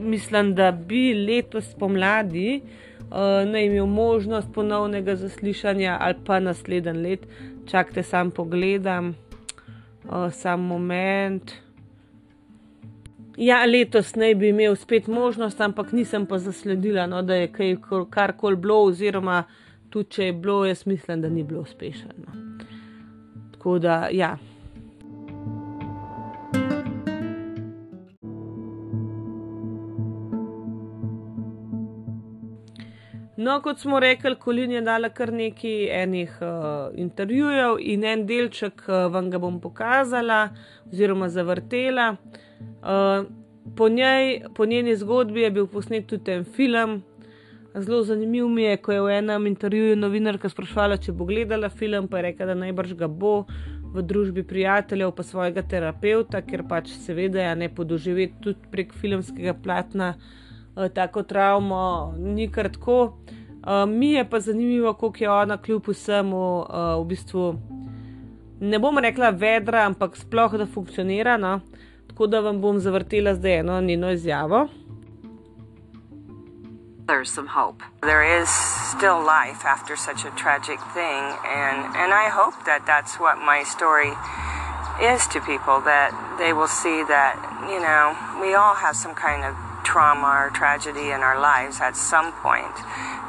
mislim, 0.00 0.54
da 0.54 0.70
bi 0.72 1.14
letos 1.14 1.74
pomladi 1.78 2.60
uh, 2.60 3.48
naj 3.48 3.66
imel 3.66 3.86
možnost 3.86 4.48
ponovnega 4.54 5.16
zaslišanja 5.16 5.96
ali 6.00 6.14
pa 6.26 6.40
naslednji 6.40 6.92
let. 6.92 7.26
Čakajte, 7.70 8.02
sam 8.02 8.30
pogledam, 8.30 9.14
uh, 10.04 10.32
sam 10.32 10.60
moment. 10.60 11.52
Ja, 13.42 13.64
letos 13.66 14.12
naj 14.14 14.34
bi 14.38 14.48
imel 14.52 14.76
spet 14.78 15.06
možnost, 15.10 15.60
ampak 15.60 15.88
nisem 15.92 16.26
pa 16.30 16.38
zasledila, 16.38 17.08
no, 17.10 17.22
da 17.26 17.34
je 17.34 17.48
kaj 17.52 17.72
karkoli 18.10 18.56
bilo, 18.56 18.76
oziroma 18.86 19.40
tudi 19.90 20.10
če 20.14 20.28
je 20.28 20.32
bilo, 20.32 20.60
jaz 20.64 20.84
mislim, 20.86 21.24
da 21.24 21.28
ni 21.28 21.42
bilo 21.42 21.60
uspešno. 21.60 22.36
Tako 23.52 23.78
da, 23.82 23.96
ja. 24.12 24.36
No, 33.36 33.58
kot 33.64 33.82
smo 33.82 34.00
rekli, 34.00 34.36
Kolin 34.38 34.70
je 34.70 34.84
dala 34.86 35.10
kar 35.10 35.32
nekaj 35.32 35.90
enih 36.04 36.38
uh, 36.46 36.94
intervjujev 36.94 37.80
in 37.80 38.04
en 38.04 38.24
delček 38.26 38.86
uh, 38.86 39.10
vam 39.10 39.34
ga 39.34 39.42
bom 39.42 39.58
pokazala, 39.60 40.48
oziroma 40.92 41.28
zavrtela. 41.28 42.12
Uh, 42.12 42.40
po, 43.76 43.88
njej, 43.88 44.42
po 44.54 44.66
njeni 44.66 44.96
zgodbi 44.96 45.40
je 45.40 45.50
bil 45.50 45.66
posnet 45.66 46.06
tudi 46.06 46.32
en 46.32 46.44
film, 46.44 47.02
Zelo 47.74 48.02
zanimiv 48.04 48.48
mi 48.48 48.62
je, 48.62 48.76
ko 48.76 48.92
je 48.92 49.00
v 49.00 49.12
enem 49.18 49.46
intervjuju 49.46 49.96
novinarka 49.96 50.48
sprašvala, 50.52 50.98
če 51.00 51.12
bo 51.16 51.24
gledala 51.24 51.70
film, 51.72 52.08
pa 52.08 52.18
je 52.18 52.26
rekla, 52.26 52.50
da 52.50 52.56
najbrž 52.60 52.92
ga 53.00 53.08
bo 53.08 53.46
v 53.94 54.02
družbi 54.04 54.44
prijateljev, 54.44 55.14
pa 55.16 55.24
svojega 55.24 55.64
terapeuta, 55.64 56.42
ker 56.44 56.66
pač 56.68 56.92
seveda 57.06 57.40
je 57.46 57.54
ne 57.62 57.70
podoživeti 57.72 58.44
tudi 58.44 58.68
prek 58.72 58.92
filmskega 58.92 59.54
platna 59.64 60.12
eh, 60.12 60.90
tako 60.92 61.24
travmo, 61.24 62.12
ni 62.18 62.50
kar 62.52 62.68
tako. 62.72 63.00
Uh, 63.62 63.86
mi 63.86 64.16
je 64.16 64.24
pa 64.26 64.40
zanimivo, 64.40 64.90
kako 64.92 65.22
je 65.22 65.30
ona 65.30 65.56
kljub 65.56 65.86
vsemu 65.86 66.38
uh, 66.60 66.96
v 66.98 67.04
bistvu, 67.12 67.44
ne 68.60 68.78
bom 68.82 68.98
rekla 68.98 69.30
vedra, 69.30 69.84
ampak 69.86 70.16
sploh 70.18 70.56
da 70.58 70.66
funkcionira. 70.66 71.36
No? 71.38 71.60
Tako 72.12 72.26
da 72.26 72.40
vam 72.40 72.60
bom 72.60 72.80
zavrtela 72.80 73.34
zdaj 73.34 73.58
eno 73.58 73.80
njeno 73.80 74.10
izjavo. 74.10 74.68
there's 77.12 77.30
some 77.30 77.46
hope. 77.46 77.82
There 78.00 78.24
is 78.24 78.48
still 78.48 79.20
life 79.22 79.66
after 79.66 79.96
such 79.96 80.24
a 80.24 80.30
tragic 80.30 80.80
thing, 80.96 81.22
and, 81.44 81.78
and 81.92 82.08
I 82.08 82.32
hope 82.32 82.64
that 82.64 82.86
that's 82.86 83.20
what 83.20 83.36
my 83.36 83.64
story 83.64 84.16
is 84.96 85.26
to 85.28 85.40
people 85.44 85.84
that 85.84 86.16
they 86.38 86.52
will 86.52 86.72
see 86.72 87.04
that, 87.04 87.36
you 87.68 87.80
know, 87.84 88.16
we 88.40 88.54
all 88.54 88.74
have 88.74 88.96
some 88.96 89.14
kind 89.14 89.44
of 89.44 89.52
trauma 89.84 90.46
or 90.46 90.50
tragedy 90.56 91.12
in 91.12 91.20
our 91.20 91.38
lives 91.38 91.80
at 91.80 91.96
some 91.96 92.32
point. 92.40 92.76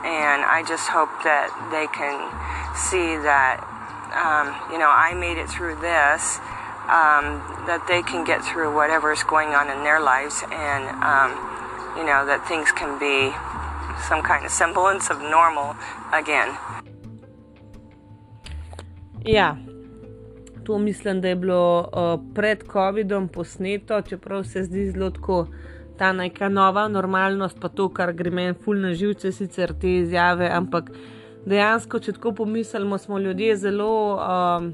And 0.08 0.48
I 0.48 0.64
just 0.68 0.88
hope 0.88 1.12
that 1.28 1.52
they 1.68 1.92
can 1.92 2.16
see 2.76 3.20
that, 3.20 3.60
um, 4.16 4.48
you 4.72 4.80
know, 4.80 4.92
I 4.92 5.12
made 5.12 5.36
it 5.36 5.50
through 5.50 5.76
this, 5.84 6.40
um, 6.90 7.42
that 7.68 7.82
they 7.88 8.02
can 8.04 8.24
get 8.24 8.44
through 8.44 8.76
whatever 8.76 9.12
is 9.12 9.24
going 9.24 9.56
on 9.56 9.70
in 9.70 9.84
their 9.84 10.00
lives, 10.00 10.44
and, 10.52 10.84
um, 11.04 11.32
you 11.98 12.04
know, 12.04 12.26
that 12.26 12.48
things 12.48 12.72
can 12.72 13.00
be 13.00 13.34
some 14.10 14.22
kind 14.22 14.46
of 14.46 14.52
semblance 14.52 15.10
of 15.10 15.22
normal 15.22 15.76
again. 16.12 16.50
Ja, 19.26 19.56
to 20.66 20.78
mislim, 20.78 21.22
da 21.22 21.28
je 21.28 21.36
bilo 21.36 21.90
uh, 21.94 22.20
pred 22.36 22.64
COVID-om 22.72 23.28
posneto, 23.28 24.02
čeprav 24.02 24.44
se 24.44 24.64
zdi 24.64 24.92
zelo 24.92 25.10
tako 25.10 25.48
ta 25.98 26.12
neka 26.12 26.50
nova 26.50 26.88
normalnost, 26.88 27.60
pa 27.62 27.70
to, 27.70 27.90
kar 27.90 28.12
gre 28.12 28.32
meni 28.32 28.54
ful 28.54 28.76
na 28.76 28.94
živce, 28.94 29.32
sicer 29.32 29.74
te 29.82 29.98
izjave, 30.00 30.50
ampak 30.52 30.92
dejansko, 31.46 32.00
če 32.00 32.14
tako 32.14 32.32
pomislimo, 32.32 32.98
smo 32.98 33.20
ljudje 33.20 33.56
zelo. 33.58 34.16
Um, 34.16 34.74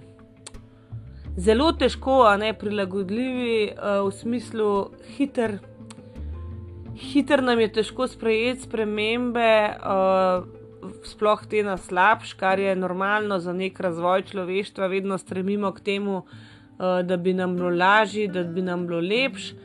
Zelo 1.40 1.70
težko, 1.72 2.26
a 2.28 2.34
ne 2.38 2.50
prilagodljivi, 2.52 3.72
uh, 3.72 4.02
v 4.04 4.12
smislu 4.12 4.72
hiter, 5.16 5.54
hitro 7.00 7.46
nam 7.48 7.62
je 7.64 7.70
težko 7.78 8.10
sprejeti 8.12 8.66
spremembe, 8.68 9.54
uh, 9.80 10.92
sploh 11.08 11.46
te 11.48 11.62
na 11.64 11.78
slabš, 11.80 12.34
kar 12.42 12.60
je 12.60 12.76
normalno 12.76 13.38
za 13.40 13.54
nek 13.56 13.80
razvoj 13.80 14.26
človeštva, 14.34 14.92
vedno 14.92 15.18
stremimo 15.18 15.72
k 15.72 15.86
temu, 15.86 16.18
uh, 16.26 17.00
da 17.08 17.16
bi 17.16 17.34
nam 17.34 17.56
bilo 17.56 17.72
lažje, 17.72 18.28
da 18.28 18.44
bi 18.44 18.62
nam 18.62 18.88
bilo 18.88 19.00
lepše. 19.00 19.56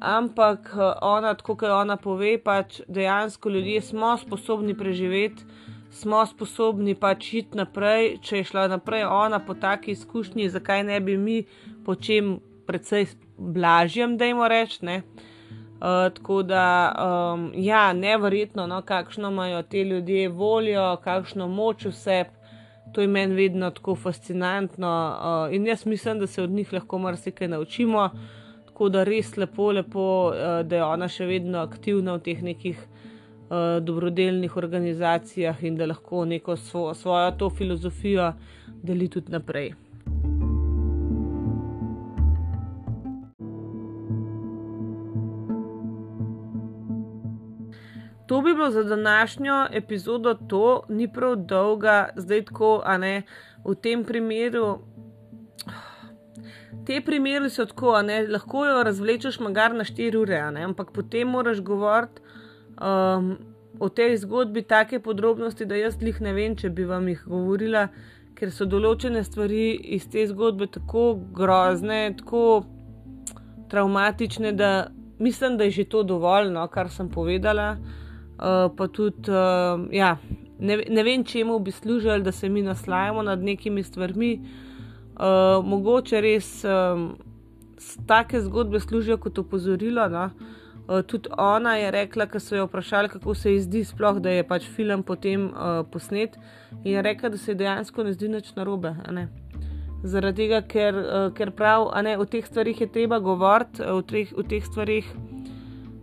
ampak 0.00 0.74
ona, 1.02 1.34
tako 1.34 1.56
kot 1.56 1.70
ona 1.70 1.96
pove, 1.96 2.38
pač 2.38 2.80
dejansko 2.88 3.50
ljudje 3.50 3.80
smo 3.80 4.16
sposobni 4.18 4.76
preživeti, 4.76 5.42
smo 5.96 6.26
sposobni 6.26 6.94
pač 6.94 7.32
iti 7.40 7.56
naprej. 7.56 8.18
Če 8.22 8.42
je 8.42 8.48
šla 8.50 8.66
naprej 8.68 9.06
ona 9.08 9.40
po 9.40 9.54
taki 9.54 9.94
izkušnji, 9.96 10.50
zakaj 10.52 10.84
ne 10.84 11.00
bi 11.00 11.16
mi 11.16 11.38
po 11.84 11.94
čem 11.94 12.36
precej 12.66 13.06
blažjem, 13.38 14.16
da 14.18 14.28
jim 14.28 14.42
rečemo. 14.42 15.00
Uh, 15.76 16.08
tako 16.16 16.40
da, 16.42 16.64
um, 16.96 17.50
ja, 17.54 17.92
nevrjetno, 17.92 18.64
no, 18.66 18.80
kakšno 18.82 19.28
imajo 19.28 19.60
te 19.62 19.84
ljudje 19.84 20.28
voljo, 20.28 20.86
kakšno 21.04 21.48
moč 21.52 21.84
vse, 21.84 22.24
to 22.94 23.04
je 23.04 23.10
meni 23.12 23.34
vedno 23.36 23.70
tako 23.70 23.94
fascinantno. 23.94 24.92
Uh, 25.20 25.54
in 25.54 25.66
jaz 25.66 25.84
mislim, 25.86 26.18
da 26.18 26.26
se 26.26 26.42
od 26.42 26.50
njih 26.50 26.72
lahko 26.72 26.98
marsikaj 26.98 27.48
naučimo. 27.48 28.08
Tako 28.66 28.88
da 28.88 29.04
res 29.04 29.36
lepo, 29.36 29.70
lepo, 29.72 30.06
uh, 30.28 30.64
da 30.64 30.76
je 30.76 30.84
ona 30.84 31.08
še 31.08 31.28
vedno 31.28 31.60
aktivna 31.60 32.16
v 32.16 32.24
teh 32.24 32.42
nekih 32.42 32.80
dobrodelnih 33.80 34.56
organizacijah 34.56 35.64
in 35.64 35.76
da 35.76 35.86
lahko 35.86 36.24
neko 36.24 36.56
svo, 36.56 36.94
svojo 36.94 37.30
to 37.30 37.50
filozofijo 37.50 38.32
deli 38.82 39.08
tudi 39.08 39.32
naprej. 39.32 39.74
To 48.26 48.40
bi 48.42 48.54
bilo 48.54 48.70
za 48.70 48.82
današnjo 48.82 49.66
epizodo, 49.72 50.34
to 50.34 50.82
ni 50.88 51.12
prav 51.12 51.36
dolga, 51.36 52.08
zdaj 52.16 52.44
tako, 52.44 52.82
a 52.84 52.98
ne 52.98 53.22
v 53.64 53.74
tem 53.74 54.04
primeru. 54.04 54.78
Te 56.86 57.00
primeri 57.00 57.50
so 57.50 57.64
tako, 57.66 58.02
ne, 58.02 58.26
lahko 58.28 58.66
jo 58.66 58.82
razvlečeš 58.82 59.40
magar 59.40 59.74
na 59.74 59.84
4 59.84 60.16
ure, 60.18 60.50
ne, 60.50 60.64
ampak 60.64 60.90
potem 60.92 61.28
moraš 61.28 61.60
govoriti 61.60 62.22
um, 62.80 63.36
o 63.78 63.88
tej 63.88 64.16
zgodbi 64.16 64.62
take 64.62 65.00
podrobnosti, 65.00 65.66
da 65.66 65.76
jaz 65.76 65.96
jih 66.00 66.20
ne 66.20 66.32
vem, 66.32 66.56
če 66.56 66.70
bi 66.70 66.84
vam 66.84 67.08
jih 67.08 67.22
govorila, 67.26 67.88
ker 68.36 68.50
so 68.52 68.66
določene 68.68 69.24
stvari 69.24 69.74
iz 69.96 70.08
te 70.12 70.26
zgodbe 70.28 70.68
tako 70.72 71.14
grozne, 71.32 72.14
tako 72.18 72.64
traumatične, 73.70 74.52
da 74.52 74.88
mislim, 75.18 75.56
da 75.56 75.64
je 75.64 75.70
že 75.70 75.84
to 75.84 76.02
dovolj, 76.02 76.50
no, 76.52 76.66
kar 76.68 76.90
sem 76.90 77.08
povedala. 77.08 77.76
Eh, 78.36 78.68
pa 78.76 78.88
tudi, 78.92 79.30
uh, 79.32 79.86
ja, 79.92 80.18
ne, 80.60 80.76
ne 80.88 81.02
vem, 81.02 81.24
čemu 81.24 81.58
bi 81.58 81.72
služili, 81.72 82.22
da 82.22 82.32
se 82.32 82.48
mi 82.48 82.62
naslajamo 82.62 83.22
nad 83.22 83.42
nekimi 83.42 83.82
stvarmi. 83.82 84.40
Uh, 85.16 85.64
mogoče 85.64 86.20
res 86.20 86.64
um, 86.68 87.14
take 88.06 88.40
zgodbe 88.44 88.80
služijo 88.80 89.16
kot 89.16 89.38
opozorilo. 89.38 90.04
No? 90.12 90.24
Uh, 90.24 90.65
tudi 91.06 91.28
ona 91.38 91.76
je 91.76 91.90
rekla, 91.90 92.26
ko 92.26 92.40
so 92.40 92.56
jo 92.56 92.66
vprašali, 92.66 93.08
kako 93.08 93.34
se 93.34 93.52
ji 93.52 93.60
zdi, 93.60 93.84
sploh, 93.84 94.20
da 94.22 94.30
je 94.30 94.44
pač 94.46 94.68
film 94.76 95.02
potem 95.02 95.48
uh, 95.50 95.82
posnet, 95.90 96.38
in 96.84 96.92
je 96.92 97.02
rekla, 97.02 97.28
da 97.28 97.38
se 97.38 97.52
ji 97.52 97.58
dejansko 97.62 98.04
ne 98.04 98.12
zdi 98.12 98.28
nič 98.28 98.52
narobe. 98.56 98.94
Zaradi 100.04 100.44
tega, 100.44 100.60
ker, 100.62 100.94
uh, 100.94 101.28
ker 101.34 101.50
prav, 101.50 101.90
ne, 102.04 102.18
o 102.18 102.24
teh 102.24 102.46
stvarih 102.46 102.80
je 102.80 102.92
treba 102.92 103.18
govoriti, 103.18 103.82
o, 103.82 103.98
o 104.38 104.42
teh 104.46 104.64
stvarih 104.64 105.08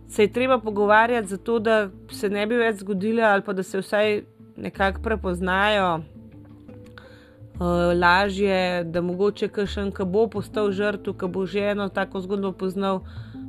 se 0.08 0.22
je 0.22 0.32
treba 0.32 0.58
pogovarjati, 0.58 1.28
zato 1.28 1.58
da 1.58 1.88
se 2.12 2.28
ne 2.30 2.46
bi 2.46 2.60
več 2.60 2.82
zgodile, 2.84 3.22
ali 3.24 3.42
pa 3.42 3.52
da 3.52 3.62
se 3.62 3.80
vsaj 3.80 4.22
nekako 4.56 5.02
prepoznajo 5.02 5.88
uh, 5.96 7.94
lažje, 8.00 8.84
da 8.84 9.00
mogoče 9.00 9.48
kakšen, 9.48 9.92
ki 9.96 10.04
bo 10.04 10.26
postal 10.28 10.70
žrtev, 10.72 11.16
ki 11.18 11.26
bo 11.26 11.46
že 11.46 11.70
eno 11.72 11.88
tako 11.88 12.20
zgodbo 12.20 12.52
poznal, 12.52 13.00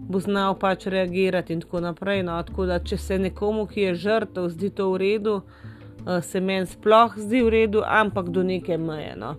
bo 0.07 0.19
znal 0.19 0.55
pač 0.59 0.85
reagirati 0.85 1.53
in 1.53 1.61
tako 1.61 1.79
naprej. 1.79 2.23
No, 2.23 2.37
tako 2.43 2.65
da, 2.65 2.79
če 2.79 2.97
se 2.97 3.19
nekomu, 3.19 3.65
ki 3.67 3.89
je 3.89 3.95
žrtev, 4.05 4.49
zdi 4.53 4.69
to 4.69 4.91
v 4.93 5.01
redu, 5.01 5.35
uh, 5.41 6.21
se 6.23 6.41
meni 6.41 6.69
sploh 6.69 7.17
zdi 7.17 7.41
v 7.45 7.53
redu, 7.57 7.83
ampak 7.85 8.29
do 8.29 8.43
neke 8.43 8.77
meje. 8.77 9.15
No. 9.17 9.35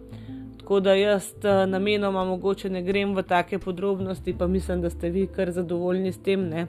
Tako 0.61 0.81
da 0.83 0.97
jaz 0.99 1.31
uh, 1.39 1.65
namenoma 1.71 2.25
mogoče 2.27 2.71
ne 2.71 2.83
grem 2.83 3.15
v 3.15 3.23
take 3.23 3.59
podrobnosti, 3.63 4.35
pa 4.39 4.47
mislim, 4.47 4.83
da 4.83 4.91
ste 4.91 5.11
vi 5.11 5.27
kar 5.27 5.53
zadovoljni 5.55 6.13
s 6.13 6.23
tem. 6.23 6.49
Ne. 6.51 6.67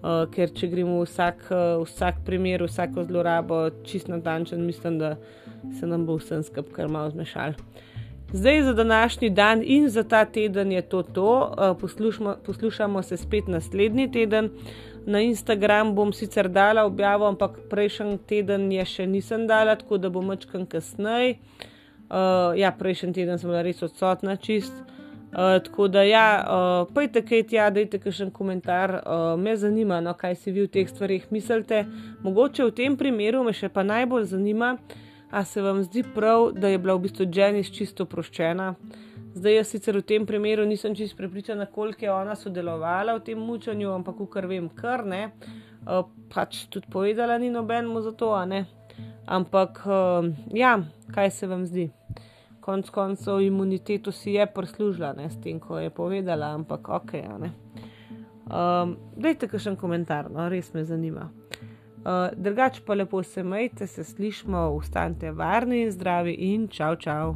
Uh, 0.00 0.24
ker 0.32 0.48
če 0.56 0.68
gremo 0.72 1.02
vsak, 1.04 1.46
uh, 1.52 1.82
vsak 1.84 2.22
primer, 2.24 2.64
vsako 2.64 3.04
zlorabo, 3.04 3.66
čist 3.84 4.08
na 4.08 4.16
dančen, 4.16 4.64
mislim, 4.64 4.96
da 4.98 5.16
se 5.76 5.86
nam 5.86 6.06
bo 6.08 6.16
vsem 6.16 6.42
skupaj 6.44 6.72
kar 6.76 6.88
malo 6.88 7.10
zmešal. 7.12 7.56
Zdaj 8.32 8.62
za 8.62 8.72
današnji 8.72 9.30
dan 9.30 9.62
in 9.64 9.88
za 9.88 10.02
ta 10.02 10.24
teden 10.24 10.72
je 10.72 10.82
to 10.82 11.02
to. 11.02 11.54
Uh, 11.72 11.80
poslušamo, 11.80 12.36
poslušamo 12.46 13.02
se 13.02 13.16
spet 13.16 13.46
naslednji 13.46 14.12
teden. 14.12 14.50
Na 15.06 15.20
Instagram 15.20 15.94
bom 15.94 16.12
sicer 16.12 16.48
dala 16.48 16.84
objavo, 16.84 17.26
ampak 17.26 17.50
prejšnji 17.70 18.18
teden 18.18 18.72
je 18.72 18.84
še 18.84 19.06
nisem 19.06 19.46
dala, 19.46 19.74
tako 19.76 19.98
da 19.98 20.10
bom 20.10 20.30
večkrat 20.30 20.68
kasneje. 20.68 21.34
Uh, 22.10 22.54
ja, 22.58 22.70
prejšnji 22.78 23.12
teden 23.12 23.38
sem 23.38 23.50
bila 23.50 23.62
res 23.66 23.82
odsotna 23.82 24.36
čist. 24.36 24.72
Uh, 24.72 25.58
tako 25.64 25.88
da, 25.88 26.02
ja, 26.02 26.26
uh, 26.38 26.94
pojte 26.94 27.24
kaj 27.26 27.42
tja, 27.50 27.70
dajte 27.70 27.98
kakšen 27.98 28.30
komentar, 28.30 29.00
uh, 29.00 29.34
me 29.40 29.56
zanima, 29.56 30.00
no, 30.00 30.14
kaj 30.14 30.34
si 30.34 30.54
vi 30.54 30.68
v 30.68 30.70
teh 30.70 30.88
stvarih 30.88 31.26
mislite. 31.30 31.84
Mogoče 32.22 32.64
v 32.64 32.74
tem 32.78 32.96
primeru 32.96 33.42
me 33.42 33.52
še 33.52 33.68
pa 33.74 33.82
najbolj 33.82 34.30
zanima, 34.36 34.76
a 35.30 35.44
se 35.44 35.62
vam 35.62 35.82
zdi 35.82 36.02
prav, 36.14 36.50
da 36.52 36.68
je 36.68 36.78
bila 36.78 36.94
v 36.94 37.06
bistvu 37.06 37.26
Janis 37.34 37.70
čisto 37.70 38.06
proščena. 38.06 38.74
Zdaj, 39.34 39.54
jaz 39.54 39.70
sicer 39.70 39.96
v 39.96 40.02
tem 40.02 40.26
primeru 40.26 40.64
nisem 40.66 40.94
čisto 40.94 41.16
prepričana, 41.16 41.66
koliko 41.66 42.04
je 42.04 42.12
ona 42.12 42.34
sodelovala 42.36 43.14
v 43.18 43.24
tem 43.30 43.38
mučanju, 43.38 43.92
ampak 43.94 44.18
kar 44.32 44.46
vem, 44.50 44.68
kar 44.68 45.06
ne. 45.06 45.30
Uh, 45.86 46.02
pač 46.34 46.66
tudi 46.68 46.90
povedala 46.90 47.38
ni 47.38 47.50
nobenemu 47.50 48.02
za 48.02 48.12
to, 48.12 48.34
a 48.34 48.44
ne. 48.44 48.66
Ampak, 49.26 49.82
uh, 49.86 50.26
ja, 50.52 50.80
kaj 51.14 51.30
se 51.30 51.46
vam 51.46 51.64
zdi? 51.66 51.90
konc 52.70 52.90
koncev 52.90 53.40
imuniteto 53.40 54.12
si 54.12 54.32
je 54.32 54.46
prislužila, 54.46 55.12
ne 55.12 55.30
s 55.30 55.40
tem, 55.40 55.60
ko 55.60 55.78
je 55.78 55.90
povedala, 55.90 56.54
ampak 56.54 56.88
ok. 56.88 57.12
Um, 58.50 58.96
dajte 59.16 59.48
kakšen 59.48 59.76
komentar, 59.76 60.30
no, 60.30 60.48
res 60.48 60.74
me 60.74 60.84
zanima. 60.84 61.30
Uh, 62.00 62.30
drugač 62.32 62.80
pa 62.80 62.94
lepo 62.94 63.22
se 63.22 63.42
majte, 63.44 63.86
se 63.86 64.04
slišmo, 64.04 64.70
ustanite 64.72 65.32
varni 65.36 65.82
in 65.82 65.90
zdravi 65.92 66.32
in 66.32 66.68
čau, 66.68 66.94
čau. 66.96 67.34